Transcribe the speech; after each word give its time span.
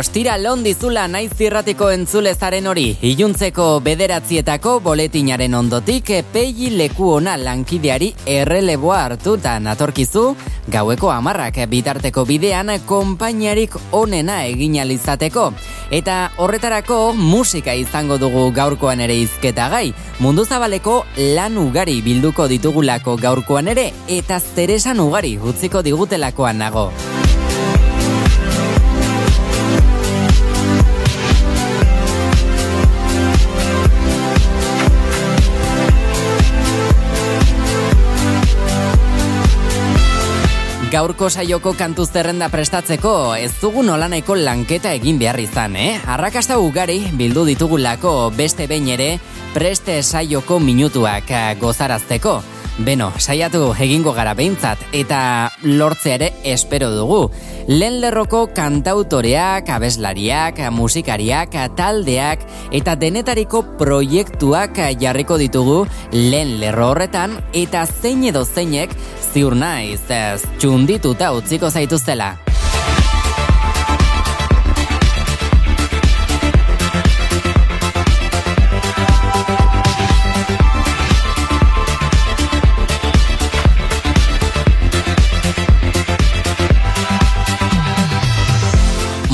Ostira 0.00 0.38
londizula 0.38 1.02
naiz 1.12 1.34
zirratiko 1.36 1.90
entzulezaren 1.92 2.64
hori, 2.70 2.86
iluntzeko 3.04 3.64
bederatzietako 3.84 4.78
boletinaren 4.80 5.52
ondotik 5.58 6.08
peili 6.32 6.70
leku 6.78 7.10
ona 7.18 7.34
lankideari 7.36 8.08
erreleboa 8.24 9.02
hartuta 9.02 9.58
natorkizu, 9.60 10.22
gaueko 10.72 11.10
amarrak 11.12 11.60
bitarteko 11.68 12.24
bidean 12.24 12.72
konpainiarik 12.88 13.76
onena 13.92 14.38
egin 14.48 14.80
alizateko. 14.80 15.50
Eta 15.90 16.16
horretarako 16.38 17.12
musika 17.20 17.76
izango 17.76 18.16
dugu 18.16 18.46
gaurkoan 18.56 19.04
ere 19.04 19.20
izketa 19.20 19.68
gai, 19.68 19.92
mundu 20.18 20.46
zabaleko 20.48 21.02
lan 21.36 21.60
ugari 21.60 22.00
bilduko 22.00 22.48
ditugulako 22.48 23.18
gaurkoan 23.20 23.68
ere, 23.68 23.90
eta 24.08 24.40
zeresan 24.40 25.04
ugari 25.04 25.36
utziko 25.36 25.84
digutelakoan 25.84 26.64
nago. 26.64 26.88
Gaurko 40.90 41.28
saioko 41.30 41.70
kantu 41.78 42.02
zerrenda 42.02 42.48
prestatzeko 42.50 43.36
ez 43.38 43.52
dugu 43.60 43.84
nolanaiko 43.86 44.34
lanketa 44.34 44.90
egin 44.98 45.20
behar 45.20 45.38
izan, 45.38 45.76
eh? 45.78 46.00
Arrakasta 46.02 46.56
ugari 46.58 46.96
bildu 47.14 47.44
ditugulako 47.46 48.14
beste 48.34 48.66
behin 48.66 48.88
ere 48.96 49.10
preste 49.54 50.00
saioko 50.02 50.58
minutuak 50.58 51.30
eh, 51.30 51.44
gozarazteko. 51.60 52.40
Beno, 52.78 53.10
saiatu 53.18 53.74
egingo 53.82 54.12
gara 54.16 54.32
behintzat 54.38 54.80
eta 54.96 55.50
lortze 55.62 56.14
ere 56.14 56.30
espero 56.48 56.90
dugu. 56.94 57.20
Lehen 57.68 58.00
lerroko 58.00 58.46
kantautoreak, 58.56 59.68
abeslariak, 59.68 60.62
musikariak, 60.72 61.56
taldeak 61.76 62.46
eta 62.72 62.96
denetariko 62.96 63.62
proiektuak 63.78 64.80
jarriko 65.00 65.38
ditugu 65.38 65.84
lehen 66.12 66.58
lerro 66.60 66.92
horretan 66.94 67.36
eta 67.52 67.86
zein 67.86 68.24
edo 68.30 68.44
zeinek 68.44 68.94
ziur 69.32 69.56
naiz 69.56 70.02
ez 70.08 70.40
txundituta 70.58 71.34
utziko 71.36 71.70
zaituztela. 71.70 72.36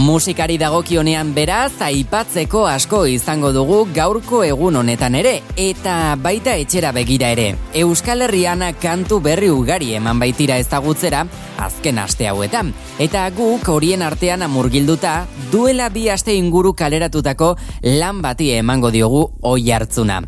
Musikari 0.07 0.55
dagokionean 0.55 1.33
beraz, 1.35 1.81
aipatzeko 1.83 2.61
asko 2.71 3.01
izango 3.11 3.49
dugu 3.51 3.81
gaurko 3.95 4.45
egun 4.47 4.77
honetan 4.79 5.17
ere, 5.19 5.41
eta 5.59 6.15
baita 6.23 6.53
etxera 6.63 6.93
begira 6.95 7.33
ere. 7.35 7.49
Euskal 7.75 8.23
Herrian 8.23 8.63
kantu 8.79 9.19
berri 9.25 9.51
ugari 9.51 9.97
eman 9.99 10.23
baitira 10.23 10.61
ezagutzera, 10.63 11.25
azken 11.59 11.99
aste 11.99 12.29
hauetan. 12.31 12.71
Eta 13.03 13.25
guk 13.35 13.67
horien 13.73 14.05
artean 14.07 14.45
amurgilduta, 14.47 15.25
duela 15.51 15.89
bi 15.91 16.07
aste 16.13 16.37
inguru 16.39 16.77
kaleratutako 16.79 17.57
lan 17.99 18.23
bati 18.23 18.53
emango 18.61 18.93
diogu 18.95 19.25
oi 19.43 19.73
hartzuna. 19.73 20.21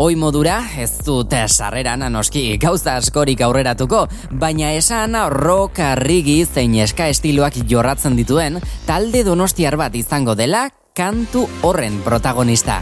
Oi 0.00 0.16
modura, 0.18 0.58
ez 0.80 1.04
dut 1.06 1.36
sarreran 1.46 2.02
anoski 2.02 2.56
gauza 2.58 2.96
askorik 2.98 3.46
aurreratuko, 3.46 4.06
baina 4.42 4.72
esan 4.74 5.14
rock, 5.30 5.78
rigi, 6.02 6.40
zein 6.46 6.74
eska 6.82 7.06
estiloak 7.12 7.62
jorratzen 7.70 8.18
dituen, 8.18 8.58
talde 8.86 9.19
donostiar 9.24 9.76
bat 9.76 9.94
izango 9.94 10.34
dela 10.34 10.68
kantu 10.94 11.46
horren 11.62 12.00
protagonista. 12.04 12.80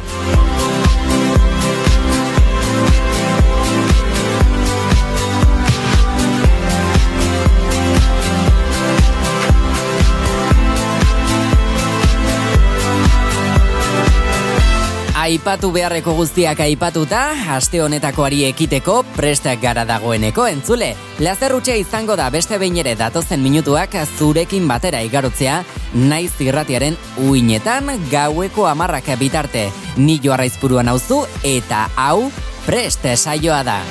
Aipatu 15.29 15.69
beharreko 15.75 16.15
guztiak 16.17 16.63
aipatuta, 16.65 17.19
aste 17.53 17.83
honetakoari 17.85 18.47
ekiteko 18.47 19.03
prestak 19.13 19.61
gara 19.61 19.85
dagoeneko 19.85 20.47
entzule. 20.49 20.95
Lazerrutxe 21.21 21.77
izango 21.83 22.17
da 22.17 22.31
beste 22.33 22.57
behin 22.57 22.81
ere 22.81 22.95
datozen 22.97 23.45
minutuak 23.45 23.99
zurekin 24.17 24.65
batera 24.73 25.05
igarotzea, 25.05 25.61
naiz 25.93 26.33
irratiaren 26.41 26.97
uinetan 27.29 27.93
gaueko 28.09 28.71
amarrak 28.73 29.13
bitarte. 29.21 29.69
Ni 30.01 30.17
joarra 30.17 30.49
izpuruan 30.49 30.89
hauzu 30.89 31.27
eta 31.45 31.91
hau 32.09 32.31
preste 32.65 33.19
saioa 33.21 33.65
da. 33.69 33.83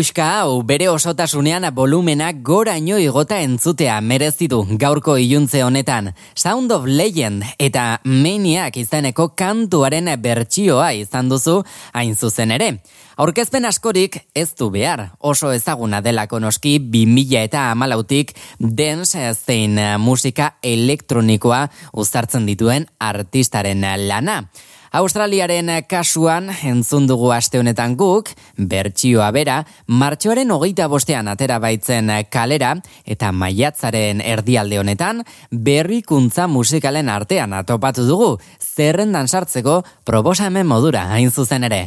pixka-pixka 0.00 0.26
hau 0.40 0.62
bere 0.64 0.86
osotasunean 0.88 1.66
volumenak 1.76 2.38
goraino 2.42 2.96
igota 2.98 3.36
entzutea 3.44 3.98
merezi 4.00 4.46
du 4.48 4.62
gaurko 4.80 5.18
iluntze 5.18 5.60
honetan. 5.62 6.14
Sound 6.34 6.72
of 6.72 6.86
Legend 6.86 7.44
eta 7.58 8.00
Maniac 8.04 8.78
izaneko 8.80 9.34
kantuaren 9.36 10.08
bertsioa 10.16 10.92
izan 10.96 11.28
duzu 11.28 11.58
hain 11.92 12.16
zuzen 12.16 12.50
ere. 12.50 12.80
Aurkezpen 13.20 13.66
askorik 13.68 14.16
ez 14.34 14.54
du 14.56 14.70
behar, 14.70 15.10
oso 15.20 15.52
ezaguna 15.52 16.00
delako 16.00 16.40
noski 16.40 16.78
2000 16.80 17.44
eta 17.44 17.70
amalautik 17.70 18.32
dance 18.58 19.34
zein 19.34 19.76
musika 19.98 20.54
elektronikoa 20.62 21.66
uztartzen 21.92 22.46
dituen 22.48 22.88
artistaren 22.98 23.84
lana. 24.08 24.46
Australiaren 24.90 25.70
kasuan, 25.86 26.48
entzun 26.66 27.04
dugu 27.06 27.28
aste 27.30 27.60
honetan 27.60 27.94
guk, 27.94 28.32
bertsioa 28.58 29.28
bera, 29.30 29.60
martxoaren 29.86 30.50
hogeita 30.50 30.88
bostean 30.90 31.30
atera 31.30 31.60
baitzen 31.62 32.10
kalera, 32.26 32.72
eta 33.06 33.30
maiatzaren 33.30 34.18
erdialde 34.18 34.80
honetan, 34.82 35.22
berrikuntza 35.52 36.48
musikalen 36.50 37.08
artean 37.08 37.54
atopatu 37.54 38.02
dugu, 38.08 38.32
zerrendan 38.58 39.30
sartzeko 39.30 39.84
proposamen 40.04 40.66
modura 40.66 41.06
hain 41.14 41.30
zuzen 41.30 41.70
ere. 41.70 41.82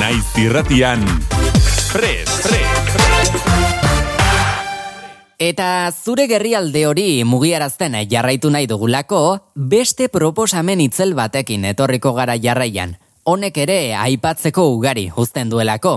Naiz 0.00 0.24
irratian, 0.40 1.04
prez, 1.92 2.24
prez. 2.40 2.79
Eta 5.40 5.88
zure 5.88 6.26
gerrialde 6.28 6.82
hori 6.84 7.24
mugiarazten 7.24 7.94
jarraitu 8.10 8.50
nahi 8.52 8.66
dugulako, 8.68 9.38
beste 9.56 10.10
proposamen 10.12 10.82
itzel 10.84 11.14
batekin 11.16 11.64
etorriko 11.64 12.12
gara 12.12 12.34
jarraian. 12.36 12.98
Honek 13.24 13.56
ere 13.62 13.78
aipatzeko 13.96 14.66
ugari 14.74 15.06
uzten 15.16 15.48
duelako. 15.48 15.94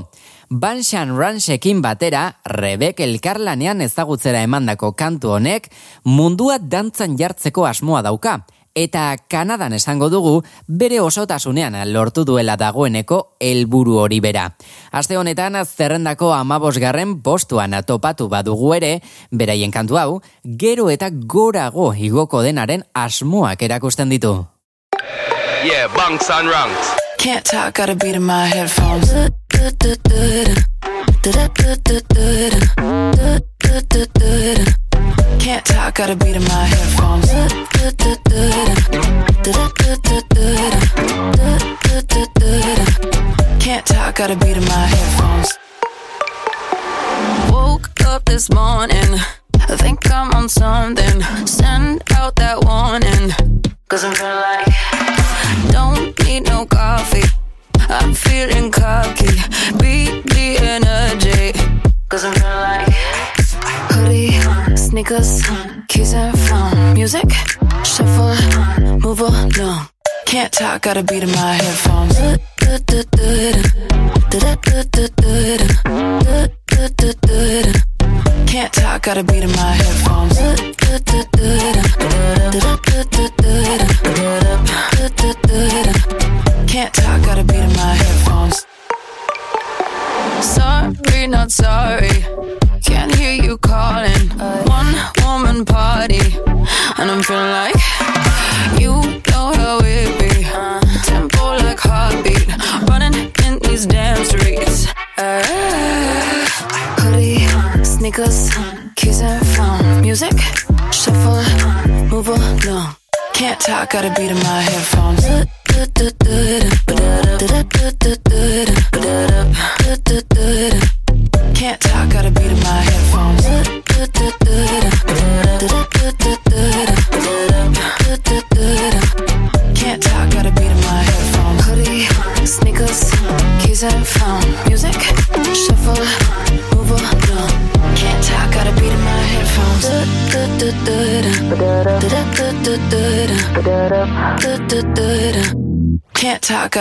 Banshan 0.48 1.12
Ranchekin 1.18 1.82
batera, 1.84 2.38
Rebek 2.46 3.04
elkarlanean 3.04 3.84
ezagutzera 3.84 4.46
emandako 4.48 4.94
kantu 4.96 5.36
honek 5.36 5.68
mundua 6.06 6.56
dantzan 6.62 7.18
jartzeko 7.20 7.68
asmoa 7.68 8.00
dauka, 8.02 8.46
eta 8.76 9.16
Kanadan 9.30 9.74
esango 9.74 10.10
dugu 10.10 10.42
bere 10.68 11.00
osotasunean 11.02 11.76
lortu 11.94 12.26
duela 12.26 12.56
dagoeneko 12.58 13.36
helburu 13.40 13.98
hori 14.02 14.20
bera. 14.20 14.50
Aste 14.92 15.18
honetan 15.18 15.58
zerrendako 15.66 16.34
amabosgarren 16.34 17.22
postuan 17.22 17.76
topatu 17.86 18.30
badugu 18.30 18.74
ere, 18.76 19.02
beraien 19.32 19.72
kantu 19.72 19.98
hau, 19.98 20.22
gero 20.44 20.90
eta 20.90 21.10
gorago 21.12 21.94
igoko 21.94 22.42
denaren 22.42 22.84
asmoak 22.94 23.62
erakusten 23.62 24.10
ditu. 24.10 24.46
Yeah, 25.64 25.88
bunks 25.96 26.30
on 26.30 26.50
ranks. 26.50 26.92
Can't 27.18 27.46
talk, 27.46 27.76
gotta 27.76 27.96
beat 27.96 28.16
in 28.16 28.24
my 28.24 28.48
headphones. 28.48 29.14
Can't 35.40 35.66
talk, 35.66 35.96
got 35.96 36.10
a 36.10 36.16
beat 36.16 36.36
in 36.36 36.44
my 36.44 36.66
headphones. 36.66 37.30
Can't 43.60 43.86
talk, 43.86 44.16
got 44.16 44.32
a 44.32 44.36
beat 44.36 44.58
in 44.58 44.66
my 44.66 44.86
headphones. 44.94 45.58
Woke 47.52 47.90
up 48.06 48.26
this 48.26 48.50
morning. 48.52 49.20
I 49.70 49.76
think 49.78 50.10
I'm 50.12 50.32
on 50.34 50.50
something. 50.50 51.22
Send 51.48 52.04
out 52.12 52.36
that 52.38 52.64
warning. 52.64 53.32
Cause 53.88 54.04
I'm 54.04 54.14
feeling 54.14 54.36
like. 54.36 55.72
Don't 55.72 56.20
need 56.26 56.46
no 56.48 56.66
coffee. 56.66 57.24
I'm 57.90 58.14
feeling 58.14 58.72
cocky. 58.72 59.36
Beat 59.80 60.24
the 60.26 60.58
energy. 60.62 61.54
Cause 62.10 62.26
I'm 62.26 62.34
feeling 62.34 62.56
like 62.56 63.33
hoodie, 63.94 64.32
sneakers, 64.76 65.42
keys 65.88 66.14
and 66.14 66.38
phone. 66.40 66.94
Music, 66.94 67.30
shuffle, 67.84 68.36
move 69.00 69.20
along. 69.22 69.52
Can't 70.26 70.52
talk, 70.52 70.82
gotta 70.82 71.04
beat 71.04 71.24
in 71.24 71.32
my 71.32 71.54
headphones. 71.54 72.18
Can't 78.48 78.74
talk, 78.74 79.02
gotta 79.04 79.24
beat 79.24 79.44
in 79.44 79.52
my 79.52 79.74
headphones. 79.82 80.73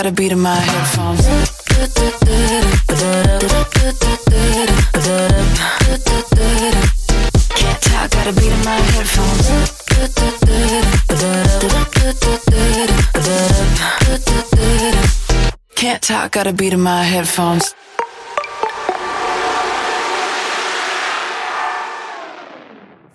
got 0.03 0.11
a 0.11 0.15
beat 0.17 0.33
in 0.33 0.41
my 0.41 0.57
headphones. 0.57 1.27
Can't 7.55 7.83
talk, 7.83 8.11
got 8.11 8.27
a 8.27 8.33
beat 8.33 8.53
in 8.53 8.65
my 8.65 8.81
headphones. 8.91 9.49
Can't 15.77 16.03
talk, 16.03 16.33
got 16.33 16.47
a 16.49 16.53
beat 16.53 16.73
in 16.73 16.81
my 16.81 17.05
headphones. 17.05 17.73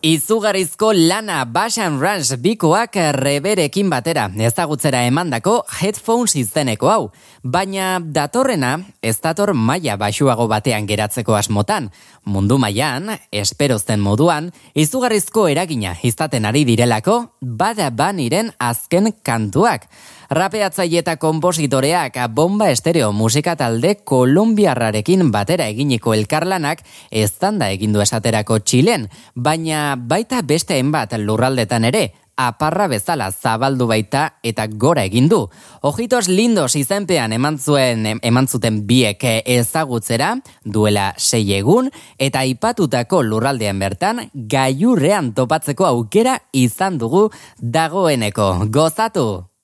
Izugarrizko 0.08 0.94
lana 0.96 1.42
Basan 1.44 1.98
Ranch 2.00 2.38
bikoak 2.40 2.96
reberekin 3.18 3.90
batera 3.92 4.30
ezagutzera 4.48 5.02
emandako 5.04 5.58
headphones 5.82 6.38
izeneko 6.40 6.88
hau. 6.88 7.10
Baina 7.44 7.98
datorrena 8.00 8.70
ez 9.04 9.18
dator 9.20 9.52
maila 9.52 9.98
basuago 10.00 10.46
batean 10.48 10.88
geratzeko 10.88 11.36
asmotan. 11.36 11.90
Mundu 12.24 12.56
mailan 12.56 13.18
esperozten 13.36 14.00
moduan, 14.00 14.54
izugarrizko 14.80 15.50
eragina 15.52 15.98
izaten 16.08 16.48
ari 16.48 16.64
direlako 16.64 17.18
bada 17.42 17.90
baniren 17.92 18.54
azken 18.64 19.12
kantuak 19.28 19.90
rapeatzaile 20.30 21.00
eta 21.00 21.18
konpositoreak 21.18 22.18
bomba 22.30 22.70
estereo 22.70 23.12
musika 23.12 23.56
talde 23.56 23.96
kolumbiarrarekin 24.04 25.32
batera 25.32 25.68
eginiko 25.68 26.14
elkarlanak 26.14 26.84
ez 27.12 27.32
da 27.40 27.72
egindu 27.72 28.02
esaterako 28.02 28.60
Txilen, 28.60 29.10
baina 29.36 29.96
baita 29.98 30.42
beste 30.42 30.78
enbat 30.80 31.14
lurraldetan 31.18 31.86
ere, 31.86 32.14
aparra 32.38 32.88
bezala 32.88 33.32
zabaldu 33.32 33.88
baita 33.90 34.38
eta 34.44 34.68
gora 34.68 35.04
egin 35.10 35.28
du. 35.28 35.42
Ojitos 35.82 36.28
lindos 36.30 36.76
izenpean 36.76 37.34
eman 37.34 37.58
zuen 37.58 38.06
eman 38.22 38.48
zuten 38.48 38.84
biek 38.88 39.24
ezagutzera 39.44 40.36
duela 40.64 41.14
sei 41.18 41.58
egun 41.58 41.90
eta 42.18 42.46
aipatutako 42.46 43.24
lurraldean 43.24 43.80
bertan 43.80 44.30
gailurrean 44.34 45.34
topatzeko 45.34 45.86
aukera 45.86 46.38
izan 46.54 46.98
dugu 46.98 47.30
dagoeneko. 47.60 48.68
Gozatu. 48.70 49.57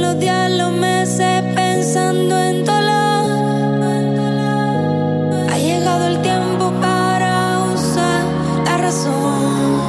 los 0.00 0.18
días, 0.18 0.50
los 0.50 0.72
meses 0.72 1.42
pensando 1.54 2.38
en 2.38 2.64
dolor. 2.64 3.24
Ha 5.50 5.58
llegado 5.58 6.06
el 6.06 6.22
tiempo 6.22 6.72
para 6.80 7.60
usar 7.74 8.24
la 8.64 8.76
razón. 8.78 9.80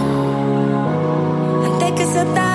Antes 1.65 1.91
que 1.91 2.05
se 2.05 2.25
tarde. 2.33 2.54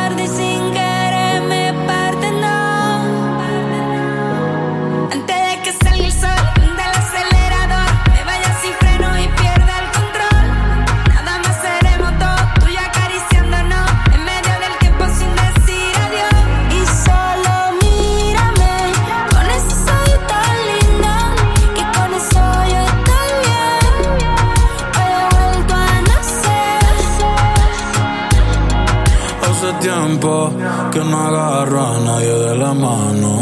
Tiempo 30.20 30.52
que 30.92 30.98
no 31.00 31.16
agarro 31.18 31.80
a 31.80 31.98
nadie 32.00 32.34
de 32.34 32.56
la 32.56 32.74
mano. 32.74 33.32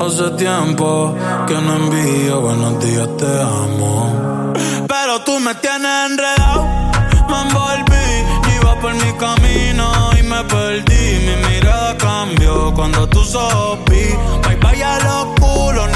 Hace 0.00 0.30
tiempo 0.32 1.14
que 1.46 1.54
no 1.54 1.76
envío 1.76 2.42
buenos 2.42 2.78
días, 2.84 3.08
te 3.16 3.42
amo. 3.42 4.52
Pero 4.86 5.20
tú 5.24 5.40
me 5.40 5.54
tienes 5.56 6.10
enredado, 6.10 6.64
me 7.30 7.40
envolví, 7.42 8.08
iba 8.56 8.78
por 8.80 8.94
mi 8.94 9.12
camino 9.14 9.86
y 10.18 10.22
me 10.22 10.44
perdí. 10.44 11.06
Mi 11.26 11.36
mirada 11.48 11.96
cambió 11.96 12.72
cuando 12.74 13.08
tú 13.08 13.24
sopí. 13.24 14.04
Bye 14.46 14.56
bye 14.56 14.84
a 14.84 14.98
los 14.98 15.26
culos, 15.40 15.88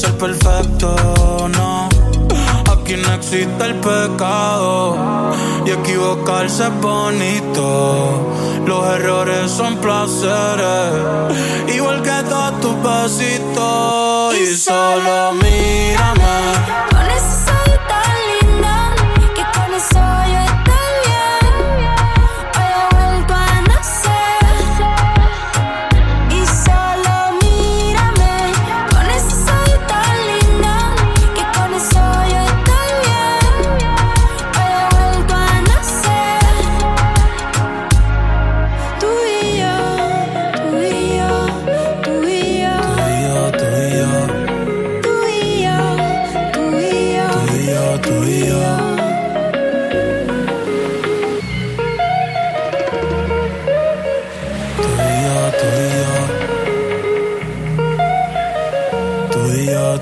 ser 0.00 0.16
perfecto, 0.16 0.96
no. 1.56 1.88
Aquí 2.72 2.96
no 2.96 3.12
existe 3.12 3.64
el 3.64 3.74
pecado 3.74 4.96
y 5.66 5.70
equivocarse 5.70 6.64
es 6.64 6.80
bonito. 6.80 8.32
Los 8.66 8.86
errores 8.94 9.50
son 9.50 9.76
placeres, 9.76 11.74
igual 11.74 12.02
que 12.02 12.22
todos 12.30 12.60
tus 12.60 12.76
besitos. 12.82 14.34
Y 14.38 14.56
solo 14.56 15.32
mírame. 15.34 16.89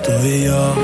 Tú 0.04 0.12
y 0.24 0.44
yo, 0.44 0.74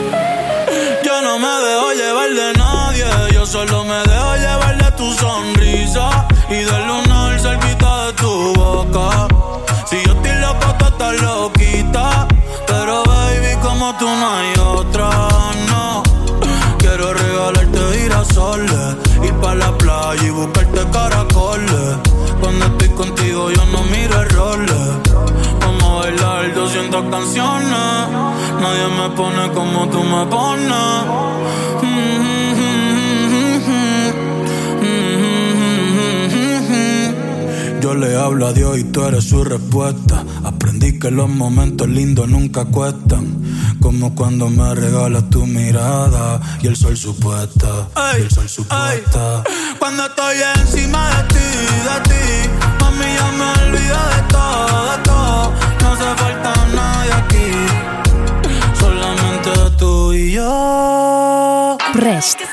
y 0.70 1.06
yo. 1.06 1.22
No 1.22 1.38
me 1.38 1.48
dejo 1.48 1.92
llevar 1.92 2.30
de 2.30 2.52
nadie, 2.58 3.06
yo 3.32 3.46
solo 3.46 3.84
me 3.84 3.96
dejo 3.96 4.36
llevar 4.36 4.76
de 4.76 4.90
tu 4.92 5.12
sonrisa 5.14 6.26
y 6.48 6.54
del 6.54 6.86
lunar 6.86 7.40
cerquita 7.40 8.06
de 8.06 8.12
tu 8.14 8.54
boca. 8.54 9.28
Si 9.86 9.96
yo 10.04 10.12
estoy 10.12 10.34
loco, 10.40 10.74
tú 10.78 10.84
estás 10.86 11.22
loquita, 11.22 12.26
pero 12.66 13.04
baby, 13.04 13.56
como 13.62 13.96
tú 13.98 14.06
no 14.06 14.30
hay 14.30 14.52
otra, 14.60 15.10
no. 15.70 16.02
Quiero 16.78 17.14
regalarte 17.14 17.80
girasoles, 17.98 18.96
ir 19.22 19.34
pa' 19.40 19.54
la 19.54 19.76
canciones. 27.14 28.08
Nadie 28.60 28.86
me 28.98 29.08
pone 29.16 29.44
como 29.52 29.88
tú 29.88 30.00
me 30.02 30.26
pones. 30.26 30.94
Yo 37.80 37.94
le 37.94 38.16
hablo 38.16 38.46
a 38.46 38.52
Dios 38.52 38.78
y 38.78 38.84
tú 38.84 39.04
eres 39.04 39.24
su 39.24 39.44
respuesta. 39.44 40.24
Aprendí 40.42 40.98
que 40.98 41.10
los 41.10 41.28
momentos 41.28 41.86
lindos 41.88 42.28
nunca 42.28 42.64
cuestan. 42.64 43.24
Como 43.80 44.14
cuando 44.14 44.48
me 44.48 44.74
regalas 44.74 45.28
tu 45.28 45.46
mirada 45.46 46.40
y 46.62 46.66
el 46.66 46.76
sol 46.76 46.96
supuesta. 46.96 47.68
y 48.18 48.22
el 48.22 48.30
sol 48.30 48.48
supuesta. 48.48 49.44
Cuando 49.78 50.06
estoy 50.06 50.36
encima 50.56 51.10
de 51.10 51.22
ti, 51.34 51.50
de 51.88 51.96
ti, 52.08 52.26
mami 52.80 53.08
ya 53.18 53.28
me 53.38 53.48
olvido 53.62 54.00
de 54.14 54.22
todo, 54.32 54.90
de 54.90 54.98
todo. 55.04 55.73
Hace 56.04 56.16
falta 56.16 56.52
nadie 56.74 57.12
aquí, 57.14 57.50
solamente 58.78 59.50
tú 59.78 60.12
y 60.12 60.32
yo. 60.32 61.78
Prest. 61.94 62.43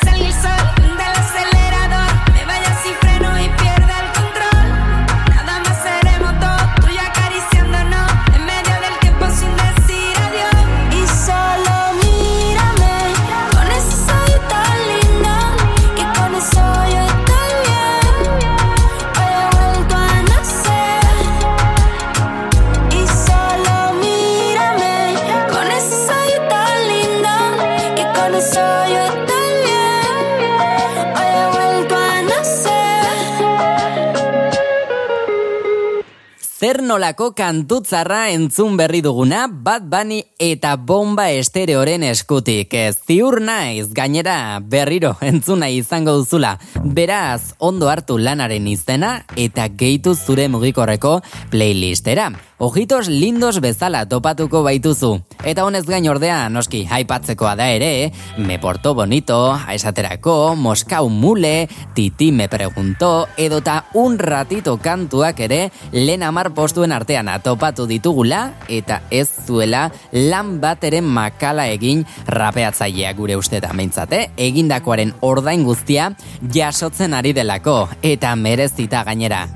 Zer 36.62 36.78
nolako 36.86 37.32
kantutzarra 37.34 38.28
entzun 38.30 38.76
berri 38.78 39.00
duguna 39.02 39.48
Bad 39.50 39.88
Bunny 39.90 40.20
eta 40.38 40.76
Bomba 40.78 41.24
Estereoren 41.34 42.06
eskutik. 42.06 42.76
Ziur 42.94 43.40
naiz 43.42 43.88
gainera 43.98 44.36
berriro 44.62 45.16
entzuna 45.32 45.72
izango 45.74 46.14
duzula. 46.20 46.54
Beraz, 46.86 47.56
ondo 47.58 47.90
hartu 47.90 48.20
lanaren 48.22 48.70
izena 48.70 49.16
eta 49.34 49.66
gehitu 49.74 50.14
zure 50.14 50.46
mugikorreko 50.54 51.18
playlistera. 51.50 52.30
Ojitos 52.62 53.08
lindos 53.08 53.58
bezala 53.58 54.04
topatuko 54.06 54.60
baituzu. 54.62 55.16
Eta 55.50 55.64
honez 55.66 55.82
gain 55.88 56.06
ordea, 56.12 56.44
noski, 56.54 56.84
haipatzekoa 56.86 57.56
da 57.58 57.66
ere, 57.74 58.12
me 58.38 58.60
porto 58.62 58.92
bonito, 58.94 59.38
esaterako, 59.74 60.54
Moskau 60.62 61.10
mule, 61.10 61.68
titi 61.96 62.28
me 62.32 62.46
preguntó, 62.54 63.26
edota 63.36 63.88
un 63.98 64.20
ratito 64.20 64.76
kantuak 64.78 65.42
ere, 65.42 65.72
lehen 65.92 66.22
amar 66.22 66.52
postuen 66.54 66.94
artean 66.94 67.32
atopatu 67.34 67.88
ditugula, 67.90 68.44
eta 68.70 69.02
ez 69.10 69.26
zuela 69.48 69.88
lan 70.14 70.60
bateren 70.62 71.10
makala 71.10 71.66
egin 71.74 72.06
rapeatzailea 72.28 73.16
gure 73.18 73.40
ustetan 73.42 73.74
behintzate, 73.74 74.28
egindakoaren 74.38 75.16
ordain 75.26 75.66
guztia 75.66 76.12
jasotzen 76.54 77.18
ari 77.18 77.34
delako, 77.34 77.88
eta 78.06 78.36
merezita 78.38 79.02
gainera. 79.10 79.48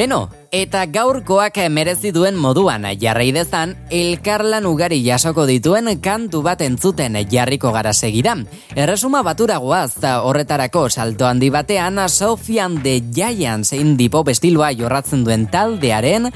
Beno, 0.00 0.30
eta 0.50 0.82
gaurkoak 0.90 1.60
merezi 1.70 2.10
duen 2.10 2.34
moduan 2.34 2.82
jarrai 2.98 3.30
dezan, 3.30 3.76
elkarlan 3.94 4.64
ugari 4.66 4.98
jasoko 5.04 5.44
dituen 5.46 5.86
kantu 6.02 6.42
bat 6.42 6.60
entzuten 6.66 7.14
jarriko 7.30 7.70
gara 7.70 7.92
segidan. 7.94 8.42
Erresuma 8.74 9.22
baturagoaz 9.22 10.02
horretarako 10.02 10.88
salto 10.90 11.26
handi 11.26 11.50
batean 11.54 12.00
Sofian 12.08 12.80
de 12.82 12.98
Giants 13.14 13.72
indie-pop 13.72 14.28
estiloa 14.28 14.72
jorratzen 14.74 15.22
duen 15.24 15.46
taldearen 15.46 16.30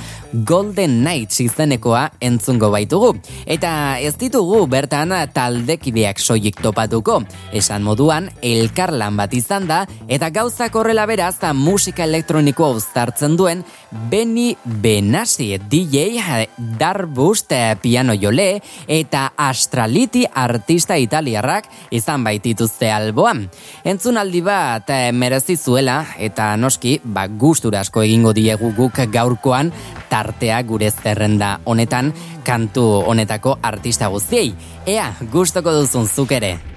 Golden 0.47 1.03
Nights 1.03 1.41
izenekoa 1.41 2.11
entzungo 2.21 2.71
baitugu. 2.71 3.17
Eta 3.47 3.99
ez 3.99 4.15
ditugu 4.19 4.65
bertan 4.71 5.11
taldekideak 5.35 6.23
soilik 6.23 6.63
topatuko. 6.63 7.25
Esan 7.53 7.83
moduan, 7.83 8.31
elkarlan 8.43 9.19
bat 9.19 9.35
izan 9.35 9.67
da, 9.67 9.85
eta 10.07 10.31
gauzak 10.31 10.75
horrela 10.75 11.07
beraz 11.07 11.35
musika 11.55 12.05
elektronikoa 12.07 12.77
uztartzen 12.79 13.37
duen 13.37 13.65
Benny 14.11 14.57
Benassi 14.65 15.59
DJ 15.59 16.47
Darbust 16.79 17.53
eh, 17.53 17.77
piano 17.81 18.15
jole 18.15 18.61
eta 18.89 19.33
Astraliti 19.37 20.25
artista 20.27 20.97
italiarrak 20.97 21.69
izan 21.91 22.25
baitituzte 22.25 22.91
alboan. 22.93 23.47
Entzunaldi 23.85 24.43
bat 24.45 24.91
eh, 24.91 25.13
merezi 25.13 25.57
zuela 25.57 26.03
eta 26.19 26.53
noski 26.57 26.99
ba 27.05 27.27
gustura 27.29 27.81
asko 27.81 28.03
egingo 28.03 28.35
diegu 28.37 28.75
guk 28.77 29.01
gaurkoan 29.13 29.73
tartea 30.11 30.61
gure 30.63 30.91
zerrenda 30.91 31.61
honetan 31.65 32.13
kantu 32.45 32.85
honetako 33.07 33.59
artista 33.63 34.13
guztiei. 34.13 34.55
Ea, 34.87 35.13
gustoko 35.33 35.73
duzun 35.73 36.09
zuk 36.09 36.33
ere. 36.33 36.74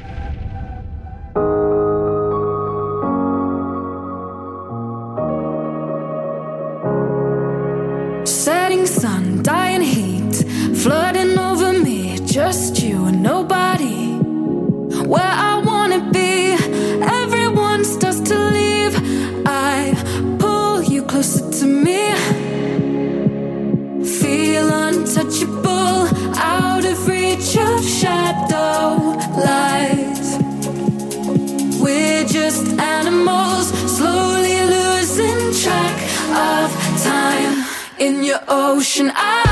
I 39.00 39.47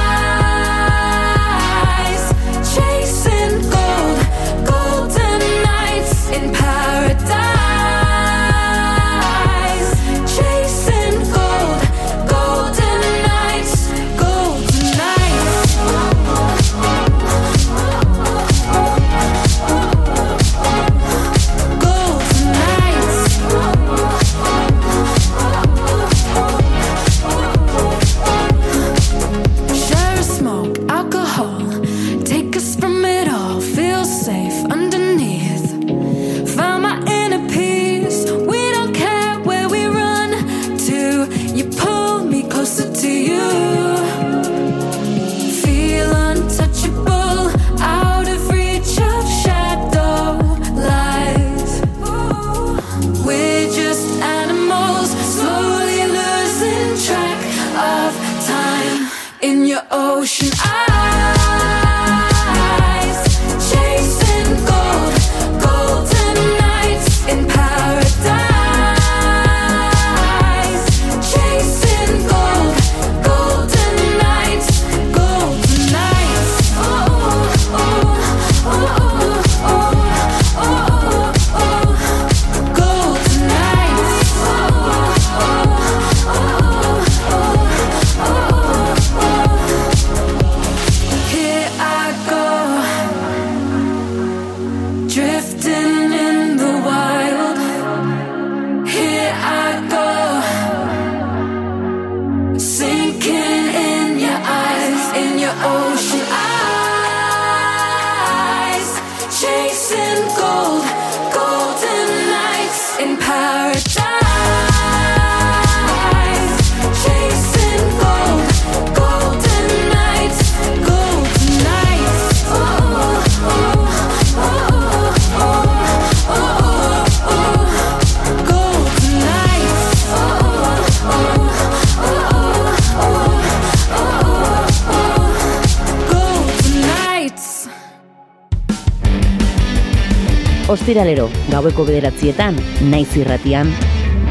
Ostiralero, 140.85 141.31
gaueko 141.50 141.81
bederatzietan, 141.81 142.59
naiz 142.91 143.07
irratian, 143.17 143.71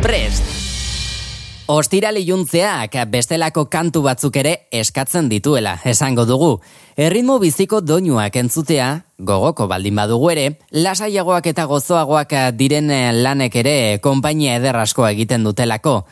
Prest! 0.05 0.45
Ostiral 1.67 2.21
iluntzeak 2.21 2.95
bestelako 3.11 3.65
kantu 3.67 4.05
batzuk 4.05 4.39
ere 4.39 4.53
eskatzen 4.71 5.27
dituela, 5.27 5.73
esango 5.83 6.23
dugu. 6.31 6.53
Erritmo 6.95 7.41
biziko 7.43 7.81
doinuak 7.83 8.39
entzutea, 8.39 8.87
gogoko 9.19 9.67
baldin 9.67 9.99
badugu 9.99 10.31
ere, 10.31 10.47
lasaiagoak 10.71 11.51
eta 11.51 11.67
gozoagoak 11.67 12.39
diren 12.55 12.95
lanek 13.19 13.59
ere 13.65 13.77
konpainia 13.99 14.55
eder 14.63 14.79
asko 14.79 15.09
egiten 15.11 15.43
dutelako. 15.43 16.05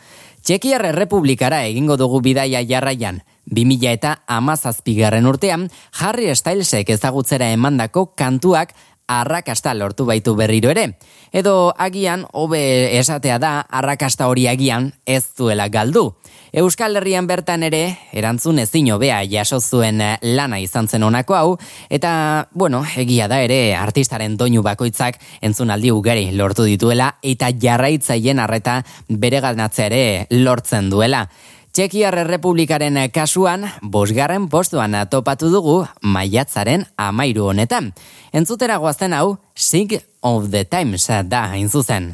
Txekiar 0.43 0.89
Errepublikara 0.89 1.63
egingo 1.71 1.95
dugu 1.95 2.19
bidaia 2.19 2.59
jarraian. 2.67 3.23
2000 3.47 3.91
eta 3.91 4.11
amazazpigarren 4.27 5.27
urtean, 5.27 5.69
Harry 5.99 6.27
Stylesek 6.35 6.89
ezagutzera 6.95 7.49
emandako 7.55 8.09
kantuak 8.19 8.73
arrakasta 9.07 9.73
lortu 9.73 10.05
baitu 10.05 10.35
berriro 10.35 10.71
ere. 10.71 10.97
Edo 11.33 11.73
agian, 11.77 12.25
hobe 12.31 12.97
esatea 12.99 13.39
da, 13.39 13.59
arrakasta 13.61 14.27
hori 14.27 14.47
agian 14.47 14.91
ez 15.05 15.25
duela 15.37 15.67
galdu. 15.69 16.13
Euskal 16.53 16.93
Herrian 16.99 17.25
bertan 17.25 17.63
ere, 17.65 17.97
erantzun 18.13 18.59
ezin 18.61 18.91
hobea 18.93 19.23
jaso 19.25 19.57
zuen 19.57 19.97
lana 20.21 20.59
izan 20.61 20.87
zen 20.87 21.01
honako 21.01 21.33
hau, 21.33 21.55
eta, 21.89 22.47
bueno, 22.53 22.83
egia 22.95 23.25
da 23.27 23.39
ere 23.41 23.73
artistaren 23.73 24.37
doinu 24.37 24.61
bakoitzak 24.61 25.17
entzunaldi 25.41 25.89
ugari 25.89 26.27
lortu 26.37 26.67
dituela, 26.69 27.15
eta 27.23 27.49
jarraitzaien 27.49 28.37
arreta 28.39 28.83
bere 29.09 29.41
ere 29.41 30.27
lortzen 30.29 30.91
duela. 30.91 31.27
Txekiar 31.73 32.13
Errepublikaren 32.21 32.99
kasuan, 33.09 33.63
bosgarren 33.81 34.43
postuan 34.45 34.93
topatu 35.09 35.47
dugu 35.49 35.79
maiatzaren 36.05 36.85
amairu 37.01 37.47
honetan. 37.49 37.87
Entzutera 38.29 38.77
goazten 38.77 39.17
hau, 39.17 39.39
Sig 39.55 39.97
of 40.21 40.51
the 40.53 40.65
Times 40.69 41.09
da 41.25 41.47
hain 41.49 41.69
zuzen. 41.69 42.13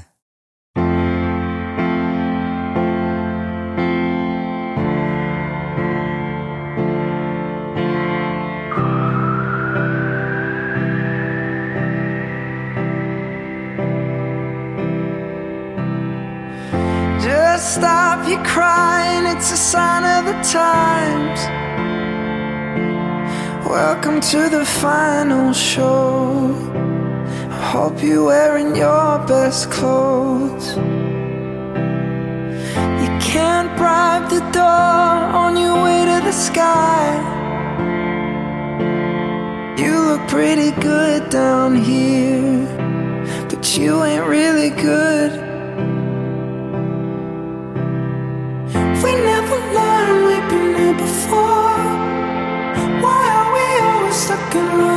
Just 17.20 17.76
stop 17.76 18.09
your 18.30 18.44
crying, 18.44 19.26
it's 19.26 19.52
a 19.52 19.58
sign 19.58 20.04
of 20.04 20.26
the 20.26 20.40
times. 20.44 21.40
Welcome 23.68 24.22
to 24.22 24.50
the 24.50 24.64
final 24.66 25.52
show. 25.52 26.54
I 27.50 27.72
hope 27.74 28.04
you're 28.04 28.26
wearing 28.26 28.76
your 28.76 29.18
best 29.26 29.72
clothes. 29.72 30.76
You 33.02 33.10
can't 33.32 33.76
bribe 33.78 34.30
the 34.30 34.42
door 34.52 35.18
on 35.44 35.58
your 35.58 35.84
way 35.84 36.06
to 36.06 36.22
the 36.24 36.32
sky. 36.32 37.08
You 39.80 39.94
look 40.10 40.28
pretty 40.28 40.70
good 40.80 41.32
down 41.32 41.76
here, 41.76 42.68
but 43.50 43.76
you 43.76 44.04
ain't 44.04 44.28
really 44.28 44.70
good. 44.70 45.49
to 54.60 54.78
me 54.78 54.89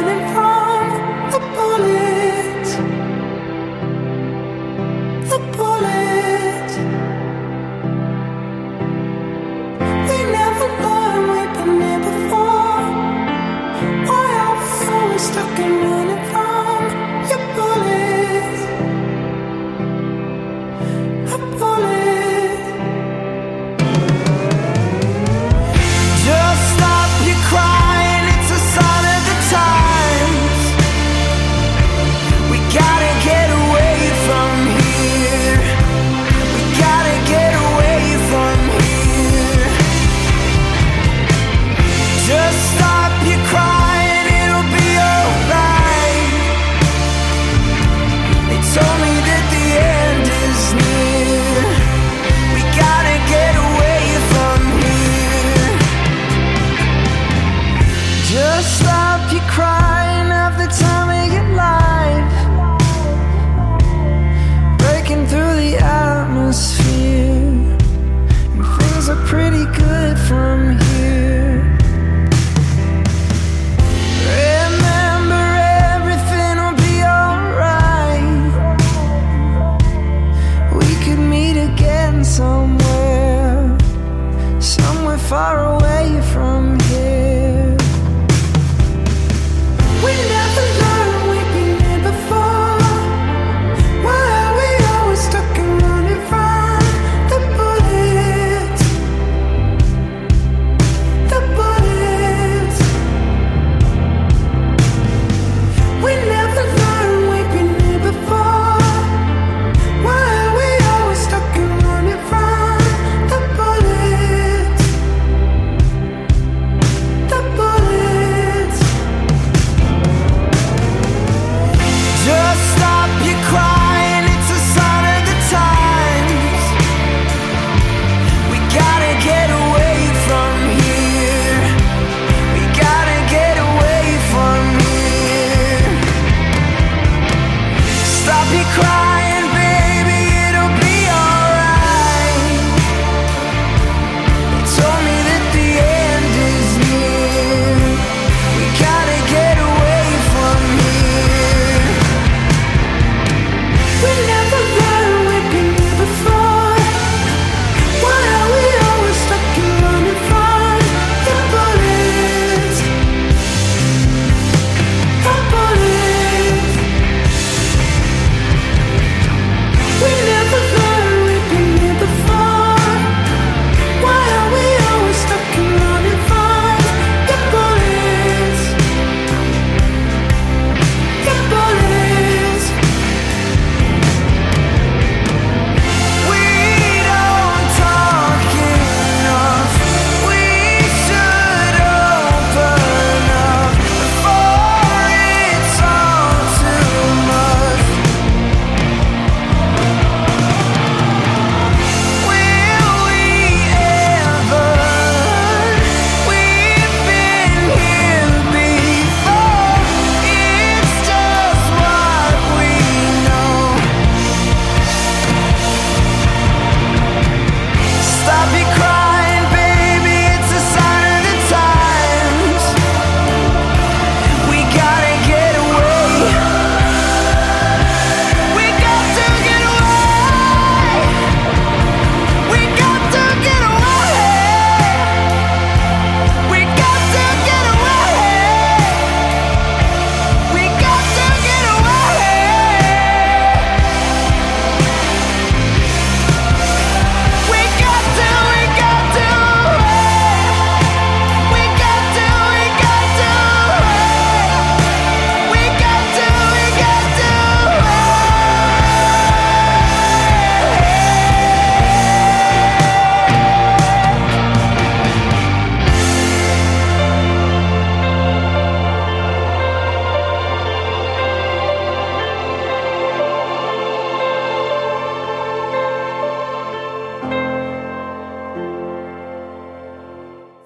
somewhere, 82.32 83.76
somewhere 84.58 85.18
far 85.18 85.74
away. 85.74 85.81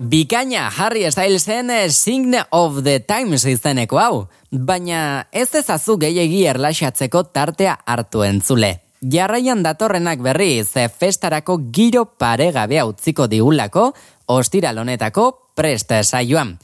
Bikaina 0.07 0.71
Harry 0.71 1.11
Stylesen 1.11 1.71
eh, 1.71 1.91
Sign 1.91 2.35
of 2.51 2.83
the 2.85 3.01
Times 3.01 3.43
izeneko 3.49 3.99
hau, 3.99 4.29
baina 4.53 5.27
ez 5.35 5.49
ezazu 5.59 5.97
gehiagi 5.99 6.45
erlaxatzeko 6.47 7.25
tartea 7.35 7.73
hartu 7.91 8.23
entzule. 8.23 8.71
Jarraian 9.03 9.65
datorrenak 9.67 10.23
berri 10.23 10.63
ze 10.63 10.85
eh, 10.85 10.93
festarako 10.93 11.59
giro 11.75 12.05
paregabea 12.21 12.85
utziko 12.87 13.27
digulako, 13.27 13.89
ostiral 14.27 14.79
honetako 14.79 15.27
presta 15.59 16.05
saioan. 16.05 16.55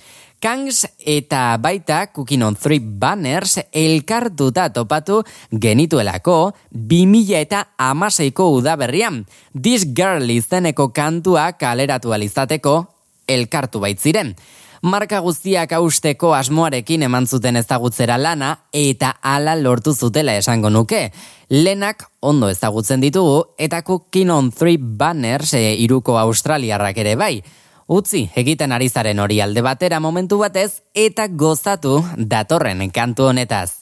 Kangs 0.42 0.84
eta 0.98 1.56
baita 1.58 2.12
Cooking 2.14 2.42
on 2.46 2.54
Three 2.54 2.80
Banners 2.82 3.58
elkartuta 3.72 4.68
topatu 4.70 5.22
genituelako 5.50 6.52
2000 6.70 7.42
eta 7.42 7.66
amaseiko 7.78 8.52
udaberrian. 8.54 9.24
This 9.50 9.86
Girl 9.94 10.30
izeneko 10.30 10.92
kantua 10.94 11.52
kaleratu 11.58 12.12
alizateko 12.12 12.91
elkartu 13.28 13.80
baitziren. 13.80 14.36
Marka 14.82 15.20
guztiak 15.22 15.70
austeko 15.76 16.32
asmoarekin 16.34 17.04
eman 17.06 17.28
zuten 17.30 17.56
ezagutzera 17.60 18.16
lana 18.18 18.48
eta 18.74 19.12
hala 19.22 19.54
lortu 19.54 19.94
zutela 19.94 20.34
esango 20.34 20.70
nuke. 20.74 21.12
Lenak 21.50 22.02
ondo 22.20 22.48
ezagutzen 22.50 23.00
ditugu 23.00 23.54
eta 23.58 23.84
Cookin 23.86 24.30
on 24.34 24.50
Three 24.50 24.78
Banners 24.82 25.54
eh, 25.54 25.68
e, 25.68 25.76
iruko 25.84 26.18
australiarrak 26.18 26.98
ere 26.98 27.14
bai. 27.14 27.36
Utzi, 27.86 28.24
egiten 28.34 28.72
ari 28.72 28.88
zaren 28.88 29.20
hori 29.20 29.38
alde 29.40 29.62
batera 29.62 30.00
momentu 30.00 30.40
batez 30.42 30.82
eta 30.94 31.28
gozatu 31.28 32.00
datorren 32.16 32.90
kantu 32.90 33.30
honetaz. 33.30 33.81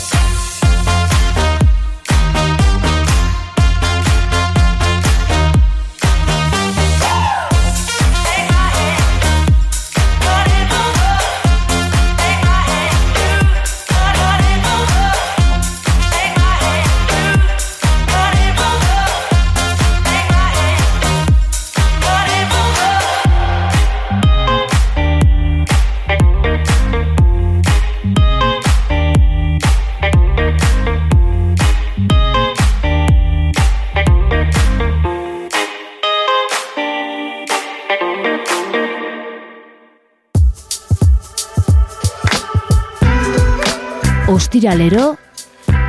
Ostiralero, 44.61 45.15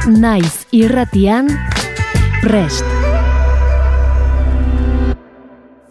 naiz 0.09 0.65
irratian, 0.73 1.45
prest. 2.41 2.81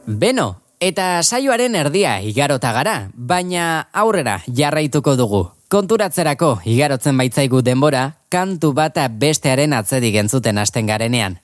Beno, 0.07 0.47
eta 0.81 1.21
saioaren 1.21 1.77
erdia 1.77 2.15
igarota 2.25 2.71
gara, 2.73 2.95
baina 3.13 3.85
aurrera 3.93 4.39
jarraituko 4.47 5.13
dugu. 5.13 5.43
Konturatzerako 5.69 6.49
igarotzen 6.65 7.21
baitzaigu 7.21 7.61
denbora, 7.61 8.15
kantu 8.33 8.73
bata 8.73 9.05
bestearen 9.13 9.77
atzedik 9.77 10.17
entzuten 10.23 10.57
hasten 10.57 10.89
garenean. 10.89 11.37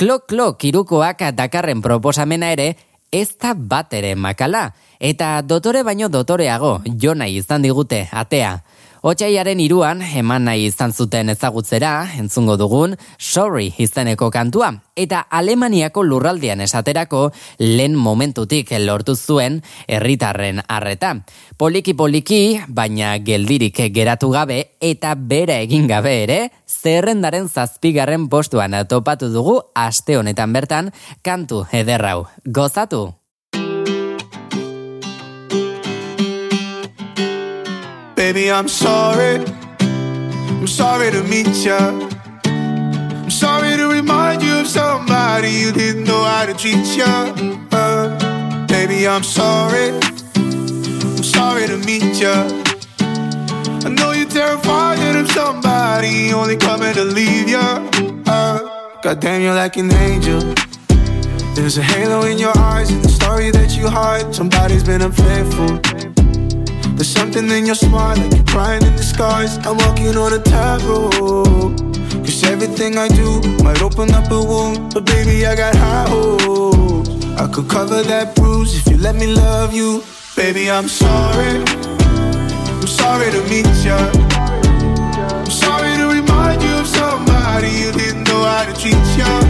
Klok-klok 0.00 0.64
irukoak 0.72 1.20
dakarren 1.36 1.84
proposamena 1.84 2.48
ere, 2.56 2.78
ez 3.12 3.36
da 3.36 3.52
bat 3.52 3.92
ere 3.92 4.14
makala, 4.16 4.70
eta 4.98 5.42
dotore 5.42 5.84
baino 5.84 6.08
dotoreago, 6.08 6.78
jona 6.96 7.28
izan 7.28 7.60
digute, 7.60 8.06
atea. 8.08 8.62
Otsaiaren 9.02 9.60
iruan, 9.62 10.00
eman 10.02 10.48
nahi 10.48 10.64
izan 10.66 10.90
zuten 10.90 11.30
ezagutzera, 11.30 11.92
entzungo 12.18 12.56
dugun, 12.58 12.96
Sorry 13.18 13.70
izeneko 13.78 14.30
kantua, 14.34 14.72
eta 14.98 15.20
Alemaniako 15.30 16.02
lurraldean 16.02 16.60
esaterako 16.64 17.28
lehen 17.62 17.94
momentutik 17.94 18.72
lortu 18.82 19.14
zuen 19.14 19.60
herritarren 19.86 20.62
arreta. 20.66 21.14
Poliki-poliki, 21.56 22.40
baina 22.68 23.14
geldirik 23.22 23.78
geratu 23.94 24.32
gabe 24.34 24.58
eta 24.80 25.14
bera 25.14 25.60
egin 25.62 25.86
gabe 25.86 26.16
ere, 26.24 26.40
zerrendaren 26.66 27.48
zazpigarren 27.48 28.26
postuan 28.28 28.74
topatu 28.88 29.30
dugu 29.30 29.60
aste 29.74 30.18
honetan 30.18 30.52
bertan 30.52 30.92
kantu 31.22 31.66
ederrau. 31.72 32.26
Gozatu! 32.44 33.06
Baby, 38.28 38.52
I'm 38.52 38.68
sorry. 38.68 39.42
I'm 39.80 40.66
sorry 40.66 41.10
to 41.12 41.22
meet 41.22 41.64
ya. 41.64 41.78
I'm 42.44 43.30
sorry 43.30 43.74
to 43.78 43.88
remind 43.88 44.42
you 44.42 44.54
of 44.58 44.66
somebody 44.66 45.48
you 45.48 45.72
didn't 45.72 46.04
know 46.04 46.24
how 46.24 46.44
to 46.44 46.52
treat 46.52 46.84
ya. 46.94 47.32
Uh, 47.72 48.66
baby, 48.66 49.08
I'm 49.08 49.22
sorry. 49.22 49.98
I'm 50.36 51.22
sorry 51.22 51.68
to 51.68 51.78
meet 51.78 52.20
ya. 52.20 52.46
I 53.00 53.88
know 53.88 54.12
you're 54.12 54.28
terrified 54.28 55.16
of 55.16 55.30
somebody 55.30 56.30
only 56.30 56.58
coming 56.58 56.92
to 56.92 57.04
leave 57.04 57.48
ya. 57.48 57.80
Uh, 58.26 58.58
God 59.02 59.20
damn, 59.20 59.40
you're 59.40 59.54
like 59.54 59.78
an 59.78 59.90
angel. 59.90 60.40
There's 61.54 61.78
a 61.78 61.82
halo 61.82 62.26
in 62.26 62.36
your 62.36 62.52
eyes 62.58 62.90
and 62.90 63.02
the 63.02 63.08
story 63.08 63.50
that 63.52 63.74
you 63.74 63.88
hide. 63.88 64.34
Somebody's 64.34 64.84
been 64.84 65.00
unfaithful. 65.00 66.17
There's 66.98 67.12
something 67.12 67.48
in 67.48 67.64
your 67.64 67.76
smile 67.76 68.16
like 68.16 68.34
you're 68.34 68.44
crying 68.46 68.82
in 68.82 68.96
disguise. 68.96 69.56
I'm 69.58 69.76
walking 69.76 70.16
on 70.16 70.32
a 70.32 70.40
tightrope. 70.40 71.78
Cause 72.26 72.42
everything 72.42 72.98
I 72.98 73.06
do 73.06 73.40
might 73.62 73.80
open 73.82 74.10
up 74.10 74.28
a 74.32 74.42
wound. 74.42 74.92
But 74.92 75.04
baby, 75.06 75.46
I 75.46 75.54
got 75.54 75.76
high 75.76 76.08
hopes. 76.08 77.08
I 77.38 77.46
could 77.46 77.68
cover 77.68 78.02
that 78.02 78.34
bruise 78.34 78.76
if 78.76 78.90
you 78.90 78.98
let 78.98 79.14
me 79.14 79.28
love 79.28 79.72
you. 79.72 80.02
Baby, 80.34 80.72
I'm 80.72 80.88
sorry. 80.88 81.62
I'm 82.80 82.86
sorry 82.88 83.30
to 83.30 83.42
meet 83.44 83.70
ya. 83.86 83.98
I'm 85.38 85.50
sorry 85.50 85.96
to 85.98 86.06
remind 86.08 86.60
you 86.64 86.74
of 86.78 86.86
somebody 86.88 87.70
you 87.78 87.92
didn't 87.92 88.24
know 88.24 88.42
how 88.42 88.64
to 88.64 88.74
treat 88.74 89.06
ya. 89.16 89.47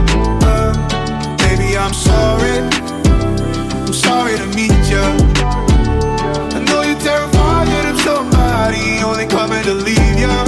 Only 9.18 9.30
coming 9.34 9.62
to 9.64 9.74
leave 9.74 10.20
ya. 10.20 10.44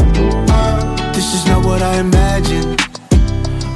Uh, 0.49 1.13
this 1.13 1.35
is 1.35 1.45
not 1.47 1.65
what 1.65 1.83
I 1.83 1.99
imagined. 1.99 2.81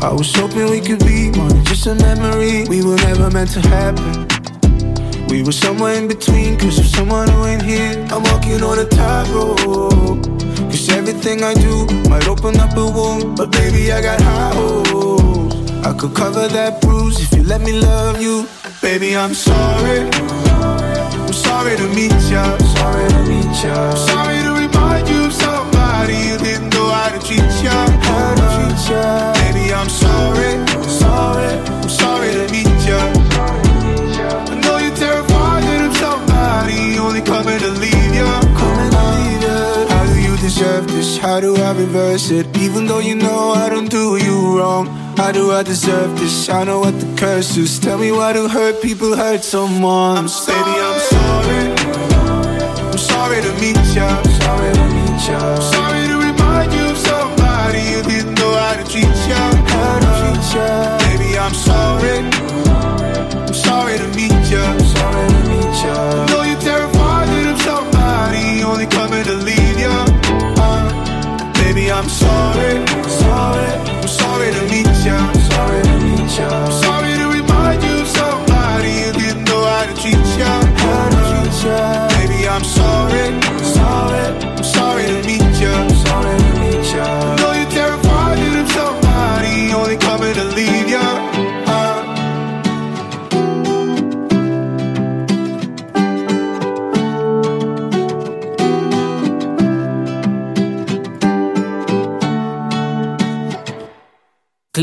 I 0.00 0.12
was 0.12 0.32
hoping 0.34 0.70
we 0.70 0.80
could 0.80 1.00
be 1.00 1.30
more 1.36 1.48
than 1.48 1.64
just 1.64 1.86
a 1.86 1.94
memory. 1.96 2.64
We 2.68 2.84
were 2.84 2.96
never 3.08 3.28
meant 3.30 3.50
to 3.54 3.60
happen. 3.60 4.28
We 5.26 5.42
were 5.42 5.56
somewhere 5.66 5.94
in 5.94 6.06
between, 6.06 6.56
cause 6.58 6.78
of 6.78 6.86
someone 6.86 7.28
who 7.28 7.44
ain't 7.44 7.62
here. 7.62 8.06
I'm 8.12 8.22
walking 8.30 8.62
on 8.62 8.78
a 8.78 8.84
tightrope. 8.84 10.22
Cause 10.70 10.88
everything 10.90 11.42
I 11.42 11.54
do 11.54 11.86
might 12.08 12.28
open 12.28 12.56
up 12.60 12.76
a 12.76 12.86
wound. 12.86 13.36
But 13.36 13.50
baby, 13.50 13.90
I 13.90 14.00
got 14.00 14.20
high 14.20 14.54
hopes. 14.54 15.56
I 15.84 15.92
could 15.98 16.14
cover 16.14 16.46
that 16.46 16.80
bruise 16.82 17.18
if 17.20 17.36
you 17.36 17.42
let 17.42 17.62
me 17.62 17.72
love 17.72 18.22
you. 18.22 18.46
Baby, 18.80 19.16
I'm 19.16 19.34
sorry. 19.34 20.08
I'm 21.26 21.32
sorry 21.32 21.76
to 21.76 21.88
meet 21.96 22.14
ya. 22.30 22.44
Sorry 22.76 23.08
to 23.08 23.20
meet 23.26 23.64
ya. 23.64 23.94
Sorry 23.94 24.43
somebody 26.04 26.28
you 26.28 26.38
didn't 26.38 26.70
know 26.74 26.88
how 26.88 27.08
to 27.08 27.18
treat 27.26 27.40
ya. 27.62 27.72
How 28.02 28.34
to 28.34 28.46
treat 28.54 28.90
ya. 28.90 29.32
Baby, 29.34 29.72
I'm 29.72 29.88
sorry. 29.88 30.52
Sorry. 30.88 31.52
I'm 31.82 31.88
sorry 31.88 32.30
to 32.32 32.44
meet 32.52 32.66
ya. 32.88 33.00
I 34.52 34.60
know 34.62 34.76
you're 34.78 34.96
terrified 34.96 35.62
that 35.64 35.80
I'm 35.86 35.94
somebody 35.94 36.98
only 36.98 37.22
coming 37.22 37.58
to 37.58 37.70
leave 37.82 38.14
ya. 38.14 38.40
Coming 38.60 38.90
to 38.90 39.02
leave 39.16 39.42
ya. 39.42 39.86
How 39.88 40.04
do 40.06 40.20
you 40.20 40.36
deserve 40.36 40.86
this? 40.88 41.18
How 41.18 41.40
do 41.40 41.56
I 41.56 41.72
reverse 41.72 42.30
it? 42.30 42.46
Even 42.58 42.86
though 42.86 43.00
you 43.00 43.14
know 43.14 43.52
I 43.52 43.68
don't 43.68 43.90
do 43.90 44.16
you 44.16 44.58
wrong. 44.58 44.86
How 45.16 45.32
do 45.32 45.52
I 45.52 45.62
deserve 45.62 46.18
this? 46.18 46.48
I 46.48 46.64
know 46.64 46.80
what 46.80 46.98
the 47.00 47.08
curse 47.16 47.56
is. 47.56 47.78
Tell 47.78 47.98
me 47.98 48.10
why 48.12 48.32
do 48.32 48.48
hurt 48.48 48.82
people 48.82 49.16
hurt 49.16 49.42
someone? 49.44 50.26
Baby, 50.46 50.74
I'm 50.88 51.00
sorry. 51.14 51.62
I'm 52.90 52.98
sorry 52.98 53.40
to 53.42 53.52
meet 53.60 53.78
ya. 53.94 54.08
Sorry 54.40 54.83
ya. 55.28 55.60
Sorry 55.60 56.06
to 56.08 56.16
remind 56.18 56.72
you 56.72 56.84
of 56.90 56.98
somebody 56.98 57.80
you 57.92 58.02
didn't 58.02 58.34
know 58.38 58.52
how 58.54 58.74
to 58.74 58.84
treat 58.84 59.16
ya. 59.30 59.42
How 59.72 59.98
to 60.04 60.10
treat 60.20 60.44
ya. 60.54 60.98
Baby, 61.04 61.38
I'm 61.38 61.54
sorry. 61.54 62.16
I'm 63.48 63.54
sorry 63.54 63.98
to 63.98 64.08
meet 64.18 64.44
ya. 64.52 64.64
Sorry 64.94 65.26
to 65.34 65.40
meet 65.50 65.74
ya. 65.84 65.96
I 66.22 66.26
know 66.30 66.42
you're 66.42 66.60
terrified 66.60 67.28
I'm 67.28 67.58
somebody 67.58 68.62
only 68.62 68.86
coming 68.86 69.24
to 69.24 69.34
leave 69.48 69.78
ya. 69.86 69.94
Uh, 70.64 71.52
baby, 71.60 71.90
I'm 71.90 72.08
sorry. 72.08 72.72
Sorry. 73.08 73.70
I'm 74.00 74.08
sorry 74.08 74.48
to 74.56 74.62
meet 74.72 74.92
ya. 75.08 75.18
Sorry 75.50 75.82
to 75.88 75.94
meet 76.06 76.38
ya. 76.38 76.83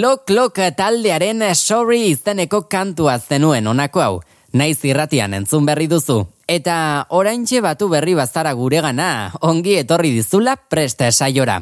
Klok 0.02 0.24
Klok 0.26 0.56
taldearen 0.74 1.44
Sorry 1.54 2.08
izeneko 2.10 2.64
kantua 2.66 3.20
zenuen 3.20 3.68
honako 3.70 4.02
hau. 4.02 4.14
Naiz 4.58 4.80
irratian 4.82 5.36
entzun 5.38 5.68
berri 5.68 5.86
duzu. 5.86 6.16
Eta 6.50 7.06
oraintxe 7.14 7.60
batu 7.62 7.86
berri 7.92 8.16
bazara 8.18 8.56
guregana, 8.58 9.30
ongi 9.46 9.76
etorri 9.78 10.10
dizula 10.16 10.56
preste 10.58 11.12
saiora. 11.12 11.60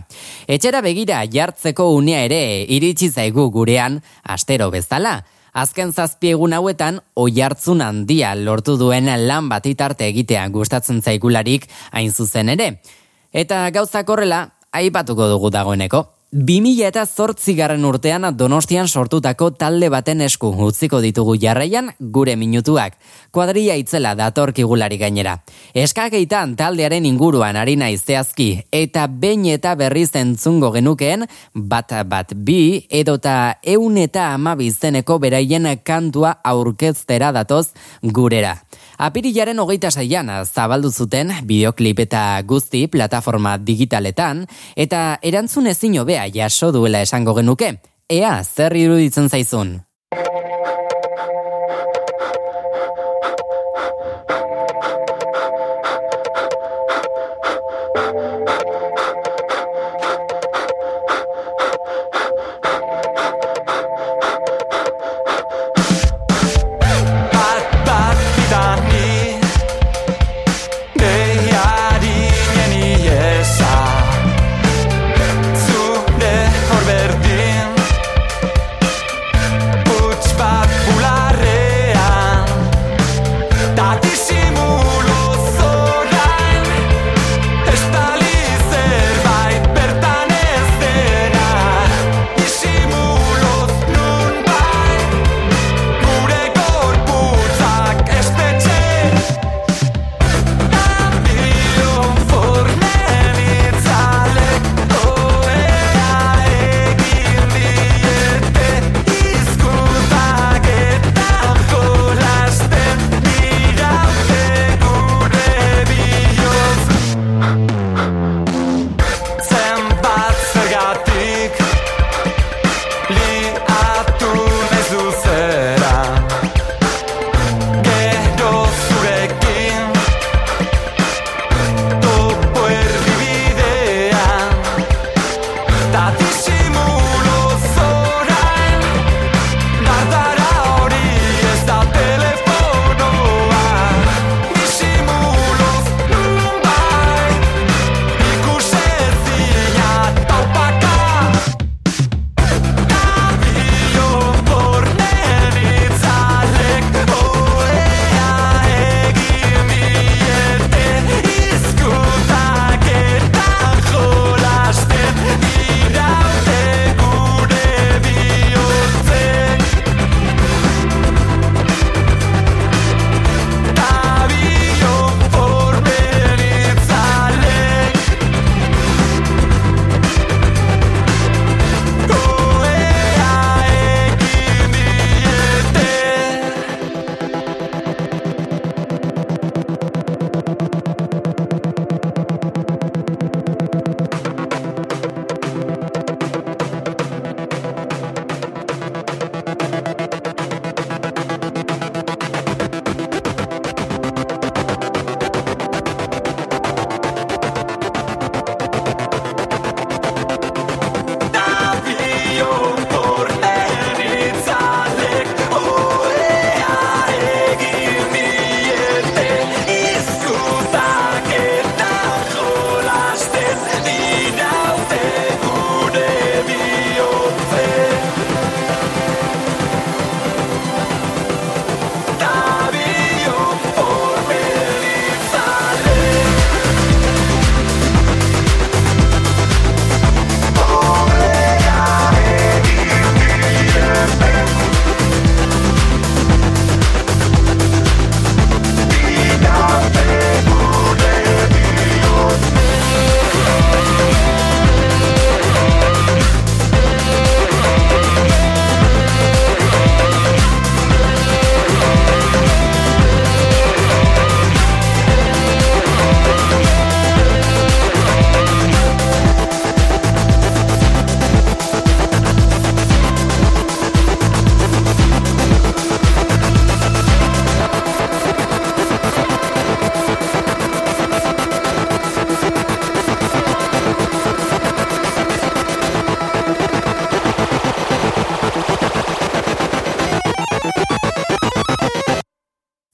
Etxera 0.47 0.79
begira 0.79 1.19
jartzeko 1.27 1.89
unea 1.97 2.21
ere 2.29 2.63
iritsi 2.63 3.09
zaigu 3.11 3.49
gurean, 3.51 3.97
astero 4.23 4.69
bezala. 4.71 5.17
Azken 5.51 5.91
zazpi 5.91 6.31
egun 6.31 6.55
hauetan, 6.55 7.01
oi 7.15 7.41
hartzun 7.41 7.83
handia 7.83 8.31
lortu 8.39 8.77
duen 8.79 9.11
lan 9.27 9.49
bat 9.51 9.67
itarte 9.67 10.07
egitea 10.07 10.47
gustatzen 10.47 11.01
zaigularik 11.01 11.67
hain 11.91 12.15
zuzen 12.15 12.55
ere. 12.55 12.69
Eta 13.33 13.65
gauzak 13.69 14.07
horrela, 14.07 14.45
aipatuko 14.71 15.27
dugu 15.27 15.51
dagoeneko. 15.51 16.18
2000 16.31 16.85
eta 16.85 17.07
zortzigarren 17.09 17.85
urtean 17.89 18.27
Donostian 18.37 18.87
sortutako 18.87 19.47
talde 19.57 19.87
baten 19.89 20.21
esku 20.21 20.51
utziko 20.65 20.99
ditugu 21.01 21.33
jarraian 21.41 21.89
gure 21.99 22.35
minutuak. 22.37 22.99
Kuadria 23.33 23.73
itzela 23.81 24.11
datorkigulari 24.13 24.99
gainera. 25.01 25.39
Eskageitan 25.73 26.53
taldearen 26.59 27.07
inguruan 27.09 27.57
ari 27.57 27.75
naiz 27.81 28.03
zehazki 28.05 28.61
eta 28.71 29.07
behin 29.09 29.47
eta 29.55 29.73
berriz 29.73 30.11
entzungo 30.21 30.69
genukeen 30.77 31.25
bat 31.55 31.97
bat 32.05 32.35
bi 32.35 32.85
edota 32.89 33.55
eun 33.63 33.97
eta 33.97 34.29
amabi 34.35 34.69
izeneko 34.69 35.17
beraien 35.17 35.65
kantua 35.83 36.37
aurkeztera 36.43 37.31
datoz 37.33 37.71
gurera. 38.03 38.59
Apirilaren 38.99 39.61
hogeita 39.63 39.93
saian 39.95 40.27
zabaldu 40.43 40.89
zuten 40.91 41.31
bideoklip 41.47 42.01
eta 42.03 42.23
guzti 42.43 42.81
plataforma 42.91 43.55
digitaletan 43.55 44.43
eta 44.75 45.03
erantzun 45.23 45.71
ezin 45.71 45.95
hobea 46.01 46.27
jaso 46.35 46.73
duela 46.75 46.99
esango 47.07 47.37
genuke. 47.37 47.77
Ea 48.09 48.41
zer 48.43 48.75
iruditzen 48.75 49.29
zaizun. 49.29 49.77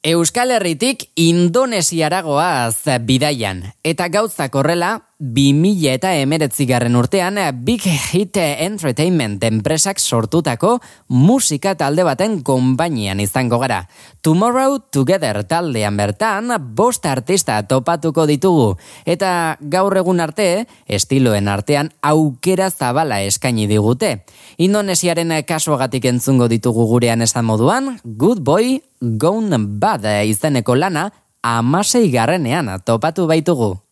Euskal 0.05 0.51
Herritik 0.53 1.07
Indonesiaragoaz 1.17 2.99
bidaian. 3.09 3.63
Eta 3.81 4.05
gauzak 4.13 4.53
horrela, 4.53 4.91
2000 5.33 5.93
eta 5.95 6.11
emeretzigarren 6.19 6.95
urtean 6.99 7.37
eh, 7.41 7.51
Big 7.53 7.81
Hit 7.81 8.37
eh, 8.37 8.65
Entertainment 8.65 9.43
enpresak 9.47 9.99
sortutako 9.99 10.79
musika 11.09 11.75
talde 11.79 12.03
baten 12.05 12.41
konpainian 12.45 13.19
izango 13.23 13.59
gara. 13.61 13.85
Tomorrow 14.21 14.77
Together 14.91 15.41
taldean 15.47 15.97
bertan 15.97 16.53
bost 16.75 17.05
artista 17.05 17.57
topatuko 17.67 18.27
ditugu 18.29 18.75
eta 19.05 19.57
gaur 19.61 19.97
egun 19.97 20.21
arte 20.21 20.65
estiloen 20.85 21.47
artean 21.47 21.91
aukera 22.01 22.69
zabala 22.69 23.21
eskaini 23.25 23.67
digute. 23.71 24.25
Indonesiaren 24.57 25.33
kasuagatik 25.47 26.05
entzungo 26.11 26.49
ditugu 26.51 26.85
gurean 26.91 27.25
esan 27.25 27.45
moduan 27.45 27.95
Good 28.03 28.43
Boy 28.45 28.81
Gone 29.01 29.57
Bad 29.79 30.05
izeneko 30.25 30.75
lana 30.75 31.09
amasei 31.41 32.09
garrenean 32.11 32.69
topatu 32.85 33.27
baitugu. 33.29 33.84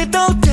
without 0.00 0.49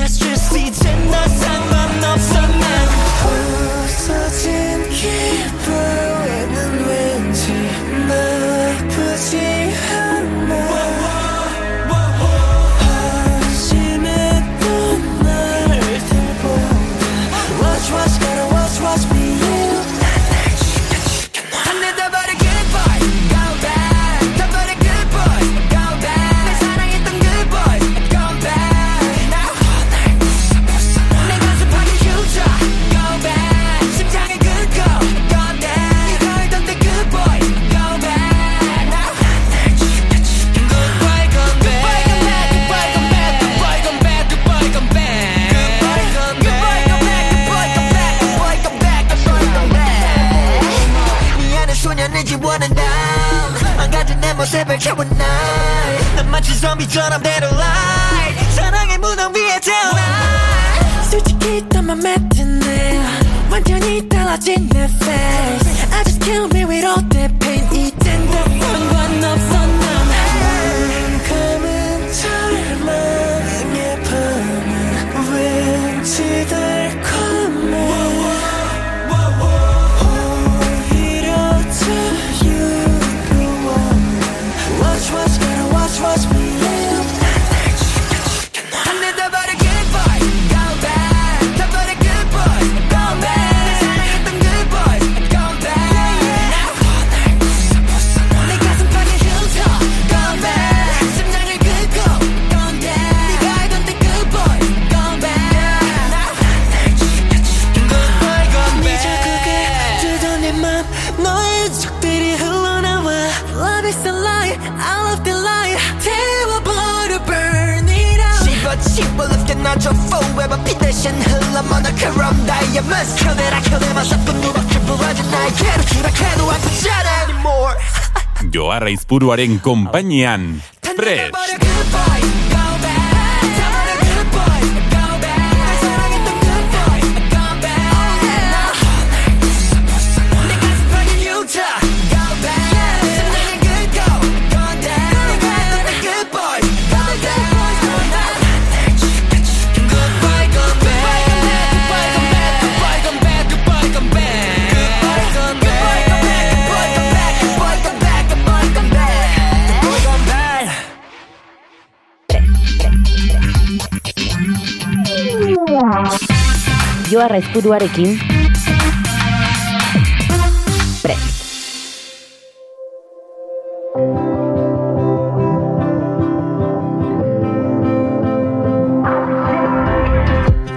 Joarra 128.52 128.90
izpuruaren 128.90 129.58
konpainian 129.60 130.62
Prest 130.96 131.34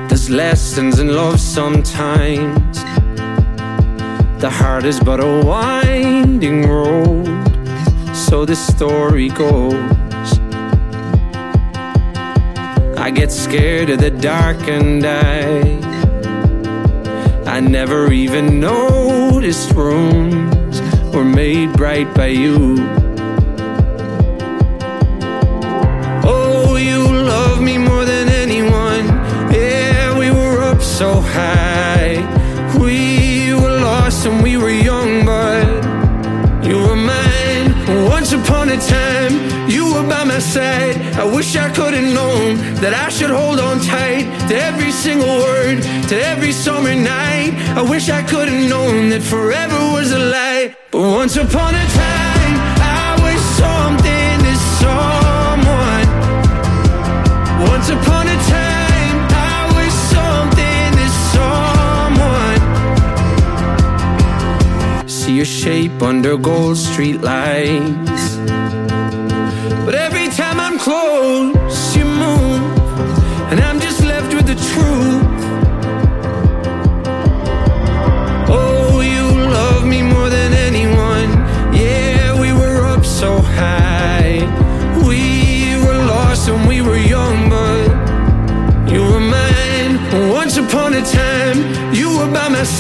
There's 0.08 0.30
lessons 0.30 1.00
in 1.00 1.14
love 1.14 1.38
sometimes. 1.38 2.78
The 4.40 4.50
heart 4.50 4.86
is 4.86 5.02
but 5.02 5.20
a 5.20 5.44
winding 5.46 6.70
road 6.70 7.28
So 8.16 8.46
the 8.46 8.56
story 8.56 9.28
goes. 9.28 9.74
I 12.98 13.12
get 13.14 13.34
scared 13.34 13.90
of 13.90 14.00
the 14.00 14.12
dark 14.12 14.68
and 14.70 15.06
I 15.06 15.91
I 17.52 17.60
never 17.60 18.14
even 18.14 18.62
noticed 18.62 19.74
rooms 19.74 20.82
were 21.14 21.26
made 21.26 21.74
bright 21.74 22.12
by 22.16 22.28
you. 22.28 22.78
Oh, 26.24 26.78
you 26.78 27.04
love 27.12 27.62
me 27.62 27.78
more 27.78 28.06
than 28.06 28.30
anyone. 28.30 29.06
Yeah, 29.54 30.18
we 30.18 30.32
were 30.32 30.62
up 30.62 30.82
so 30.82 31.20
high. 31.20 32.24
We 32.80 33.54
were 33.54 33.82
lost 33.82 34.26
and 34.26 34.42
we 34.42 34.56
were 34.56 34.72
young, 34.72 35.26
but 35.26 35.68
you 36.66 36.78
were 36.78 36.96
mine 36.96 38.08
once 38.08 38.32
upon 38.32 38.70
a 38.70 38.78
time 38.78 39.11
were 39.92 40.08
by 40.08 40.24
my 40.24 40.40
side. 40.40 40.96
I 41.16 41.24
wish 41.24 41.56
I 41.56 41.70
could 41.70 41.94
have 41.94 42.14
known 42.14 42.58
that 42.82 42.94
I 42.94 43.10
should 43.10 43.30
hold 43.30 43.60
on 43.60 43.80
tight 43.80 44.26
to 44.50 44.56
every 44.56 44.92
single 44.92 45.38
word, 45.40 45.84
to 46.10 46.16
every 46.32 46.52
summer 46.52 46.96
night. 46.96 47.52
I 47.76 47.82
wish 47.82 48.10
I 48.10 48.22
could 48.24 48.48
have 48.50 48.70
known 48.70 49.10
that 49.10 49.22
forever 49.22 49.80
was 49.96 50.12
a 50.12 50.20
lie. 50.20 50.76
But 50.92 51.02
once 51.02 51.36
upon 51.36 51.76
a 51.76 51.86
time, 52.08 52.54
I 53.04 53.18
was 53.26 53.40
something 53.62 54.34
to 54.48 54.56
someone. 54.82 56.08
Once 57.74 57.90
upon 57.90 58.24
a 58.36 58.38
time, 58.60 59.18
I 59.56 59.60
was 59.78 59.94
something 60.16 60.88
to 61.00 61.08
someone. 61.36 62.60
See 65.08 65.36
your 65.36 65.46
shape 65.46 66.02
under 66.02 66.38
gold 66.38 66.78
street 66.78 67.22
lights 67.22 68.61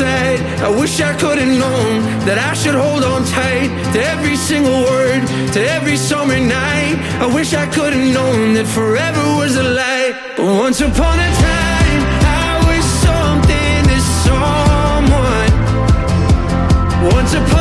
side. 0.01 0.39
I 0.67 0.69
wish 0.81 0.93
I 1.09 1.13
could 1.21 1.37
have 1.43 1.53
known 1.63 1.93
that 2.27 2.37
I 2.49 2.53
should 2.61 2.77
hold 2.85 3.03
on 3.13 3.21
tight 3.37 3.69
to 3.93 3.99
every 4.13 4.37
single 4.49 4.79
word, 4.91 5.21
to 5.55 5.59
every 5.77 5.97
summer 6.09 6.39
night. 6.39 6.95
I 7.25 7.27
wish 7.37 7.49
I 7.63 7.65
could 7.75 7.93
have 7.97 8.07
known 8.17 8.53
that 8.57 8.67
forever 8.79 9.23
was 9.41 9.53
a 9.63 9.67
lie. 9.79 10.09
But 10.37 10.47
once 10.65 10.79
upon 10.89 11.15
a 11.27 11.31
time, 11.49 12.01
I 12.47 12.51
was 12.69 12.85
something 13.07 13.77
to 13.91 13.99
someone. 14.25 15.51
Once 17.17 17.33
upon 17.41 17.60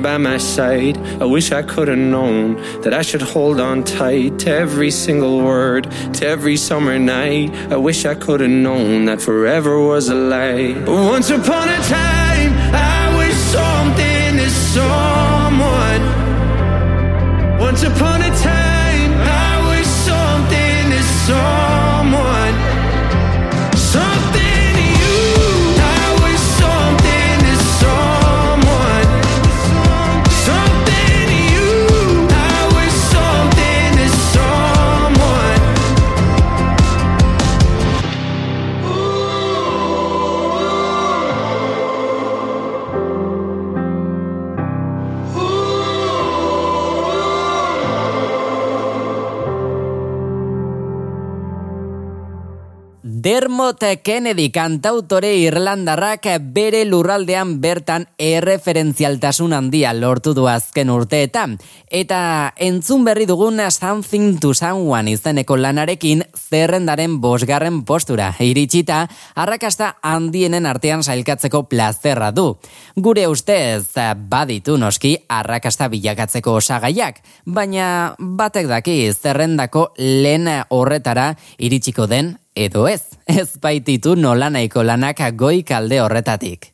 by 0.00 0.16
my 0.16 0.38
side. 0.38 0.96
I 1.20 1.24
wish 1.24 1.50
I 1.50 1.62
could 1.62 1.88
have 1.88 1.98
known 1.98 2.54
that 2.82 2.94
I 2.94 3.02
should 3.02 3.20
hold 3.20 3.58
on 3.60 3.82
tight 3.82 4.38
to 4.40 4.50
every 4.50 4.90
single 4.90 5.42
word, 5.42 5.90
to 6.14 6.26
every 6.26 6.56
summer 6.56 6.98
night. 6.98 7.50
I 7.72 7.76
wish 7.76 8.04
I 8.04 8.14
could 8.14 8.40
have 8.40 8.50
known 8.50 9.06
that 9.06 9.20
forever 9.20 9.80
was 9.80 10.08
a 10.08 10.14
lie. 10.14 10.74
But 10.86 10.94
once 10.94 11.30
upon 11.30 11.68
a 11.68 11.80
time, 11.88 12.52
I 12.72 13.02
was 13.18 13.34
something 13.56 14.36
to 14.38 14.48
someone. 14.76 16.02
Once 17.58 17.82
upon 17.82 18.22
a 18.22 18.30
time, 18.38 19.10
I 19.48 19.52
was 19.70 19.86
something 19.86 20.90
to 20.94 21.02
someone. 21.26 21.71
Dermot 53.22 53.78
Kennedy 54.02 54.48
kantautore 54.50 55.28
irlandarrak 55.38 56.24
bere 56.54 56.80
lurraldean 56.88 57.52
bertan 57.62 58.08
erreferentzialtasun 58.18 59.52
handia 59.54 59.92
lortu 59.94 60.32
du 60.34 60.48
azken 60.50 60.90
urteetan. 60.90 61.54
Eta 61.86 62.52
entzun 62.56 63.04
berri 63.06 63.28
dugun 63.30 63.60
Something 63.70 64.40
to 64.40 64.54
Someone 64.54 65.12
izeneko 65.12 65.56
lanarekin 65.56 66.24
zerrendaren 66.34 67.20
bosgarren 67.20 67.84
postura 67.84 68.32
iritsita 68.40 69.06
arrakasta 69.36 69.94
handienen 70.02 70.66
artean 70.66 71.04
sailkatzeko 71.04 71.68
plazerra 71.68 72.32
du. 72.32 72.56
Gure 72.96 73.28
ustez 73.28 73.86
baditu 74.16 74.78
noski 74.78 75.14
arrakasta 75.28 75.86
bilakatzeko 75.92 76.58
osagaiak, 76.58 77.22
baina 77.46 78.16
batek 78.18 78.66
daki 78.66 79.12
zerrendako 79.12 79.92
lehen 79.98 80.48
horretara 80.70 81.34
iritsiko 81.58 82.08
den 82.10 82.38
edo 82.54 82.86
ez, 82.88 83.02
ez 83.26 83.48
baititu 83.60 84.14
nolanaiko 84.14 84.82
lanak 84.82 85.20
goi 85.36 85.62
kalde 85.62 86.00
horretatik. 86.00 86.72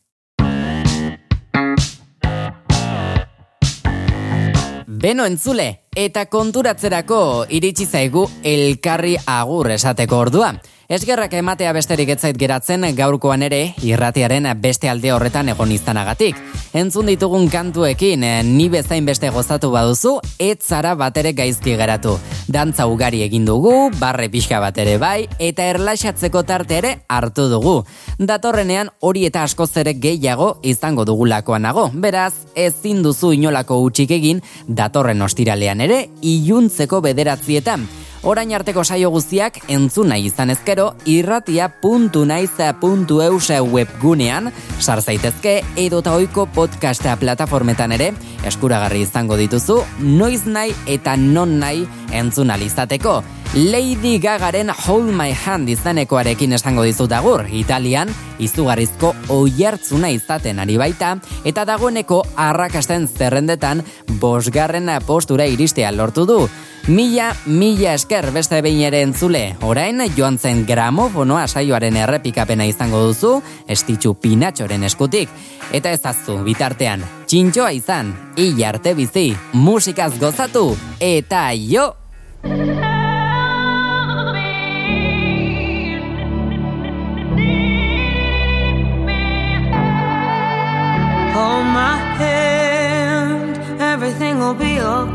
Beno 4.99 5.24
entzule, 5.31 5.85
eta 5.95 6.24
konturatzerako 6.26 7.47
iritsi 7.55 7.87
zaigu 7.87 8.24
elkarri 8.43 9.14
agur 9.26 9.70
esateko 9.70 10.18
ordua. 10.18 10.53
Esgerrak 10.89 11.34
ematea 11.36 11.74
besterik 11.76 12.09
etzait 12.14 12.36
geratzen 12.41 12.86
gaurkoan 12.97 13.43
ere 13.45 13.74
irratiaren 13.84 14.47
beste 14.57 14.89
alde 14.89 15.11
horretan 15.12 15.51
egon 15.53 15.74
izanagatik. 15.74 16.39
Entzun 16.72 17.11
ditugun 17.12 17.51
kantuekin 17.53 18.24
eh, 18.24 18.39
ni 18.43 18.70
bezain 18.72 19.05
beste 19.05 19.28
gozatu 19.28 19.68
baduzu, 19.74 20.14
ez 20.41 20.57
zara 20.64 20.95
batere 20.97 21.34
gaizki 21.36 21.76
geratu. 21.76 22.16
Dantza 22.49 22.89
ugari 22.89 23.20
egin 23.26 23.45
dugu, 23.45 23.91
barre 24.01 24.30
pixka 24.32 24.62
bat 24.64 24.80
ere 24.80 24.97
bai, 24.97 25.28
eta 25.36 25.68
erlaxatzeko 25.74 26.47
tarte 26.49 26.80
ere 26.80 26.97
hartu 27.07 27.51
dugu. 27.53 27.82
Datorrenean 28.16 28.89
hori 29.05 29.28
eta 29.28 29.45
askoz 29.45 29.74
ere 29.84 29.93
gehiago 29.93 30.55
izango 30.62 31.05
dugulakoan 31.05 31.68
nago. 31.68 31.91
Beraz, 31.93 32.32
ezin 32.57 33.05
duzu 33.05 33.36
inolako 33.36 33.82
utxik 33.84 34.16
egin 34.16 34.41
datorren 34.66 35.20
ostiralean 35.20 35.84
ere 35.84 36.07
iluntzeko 36.22 37.05
bederatzietan. 37.05 37.91
Orain 38.27 38.51
arteko 38.55 38.83
saio 38.83 39.11
guztiak 39.14 39.61
entzun 39.71 40.09
nahi 40.11 40.25
izan 40.27 40.51
ezkero 40.51 40.97
irratia.naiz.eus 41.07 43.51
webgunean 43.73 44.51
sar 44.81 45.03
zaitezke 45.03 45.62
edo 45.77 45.99
eta 46.03 46.14
ohiko 46.19 46.47
podcasta 46.51 47.16
plataformetan 47.21 47.93
ere 47.95 48.12
eskuragarri 48.49 49.01
izango 49.07 49.37
dituzu 49.39 49.85
noiz 50.03 50.47
nahi 50.47 50.75
eta 50.87 51.16
non 51.16 51.59
nahi 51.62 51.87
entzun 52.11 52.51
alizateko. 52.51 53.23
Lady 53.55 54.19
Gagaren 54.19 54.71
Hold 54.87 55.09
My 55.17 55.33
Hand 55.33 55.71
izanekoarekin 55.73 56.53
esango 56.53 56.83
dizut 56.85 57.13
agur, 57.17 57.47
Italian 57.49 58.11
izugarrizko 58.45 59.15
oihartzuna 59.33 60.11
izaten 60.13 60.61
ari 60.61 60.77
baita, 60.77 61.15
eta 61.49 61.65
dagoeneko 61.65 62.21
arrakasten 62.37 63.09
zerrendetan 63.09 63.81
bosgarren 64.21 64.91
postura 65.07 65.47
iristea 65.49 65.93
lortu 65.93 66.27
du. 66.29 66.43
Mila, 66.89 67.31
mila 67.47 67.95
esker 67.97 68.31
beste 68.33 68.61
behin 68.63 68.83
ere 68.85 69.01
entzule, 69.03 69.57
orain 69.65 70.05
joan 70.17 70.39
zen 70.39 70.67
gramofonoa 70.67 71.47
saioaren 71.49 71.97
errepikapena 71.97 72.67
izango 72.69 73.01
duzu, 73.07 73.43
estitxu 73.67 74.15
pinatxoren 74.15 74.85
eskutik. 74.85 75.33
Eta 75.73 75.91
ezaztu, 75.91 76.37
bitartean, 76.45 77.01
txintxoa 77.27 77.73
izan, 77.73 78.13
hil 78.37 78.61
arte 78.65 78.95
bizi, 78.95 79.33
musikaz 79.53 80.13
gozatu, 80.21 80.77
eta 81.01 81.49
jo! 81.57 81.95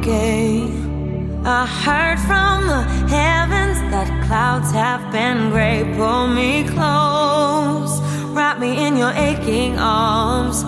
I 0.05 1.65
heard 1.65 2.19
from 2.19 2.67
the 2.67 2.83
heavens 3.07 3.79
that 3.91 4.07
clouds 4.27 4.71
have 4.71 5.11
been 5.13 5.49
gray. 5.49 5.83
Pull 5.95 6.27
me 6.27 6.63
close, 6.67 8.01
wrap 8.35 8.59
me 8.59 8.85
in 8.85 8.97
your 8.97 9.11
aching 9.11 9.79
arms. 9.79 10.63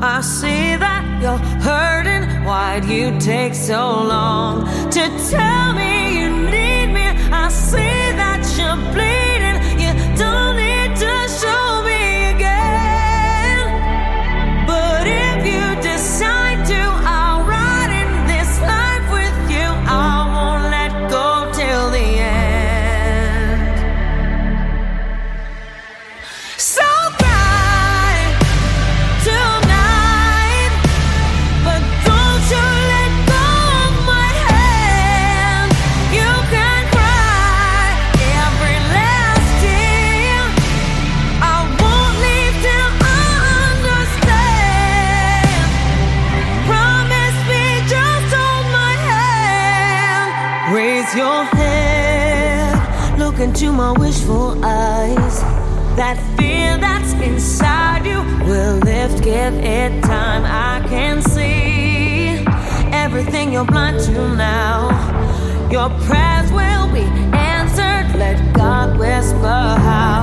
I 0.00 0.20
see 0.20 0.76
that 0.76 1.20
you're 1.20 1.38
hurting. 1.66 2.44
Why'd 2.44 2.84
you 2.84 3.18
take 3.18 3.54
so 3.54 4.04
long 4.04 4.66
to 4.90 5.02
tell 5.30 5.72
me 5.72 6.20
you 6.20 6.28
need 6.50 6.75
you're 63.56 63.64
blind 63.64 63.98
to 63.98 64.12
now. 64.36 64.90
Your 65.70 65.88
prayers 66.06 66.52
will 66.52 66.92
be 66.92 67.06
answered. 67.32 68.14
Let 68.18 68.54
God 68.54 68.98
whisper 68.98 69.48
how. 69.86 70.15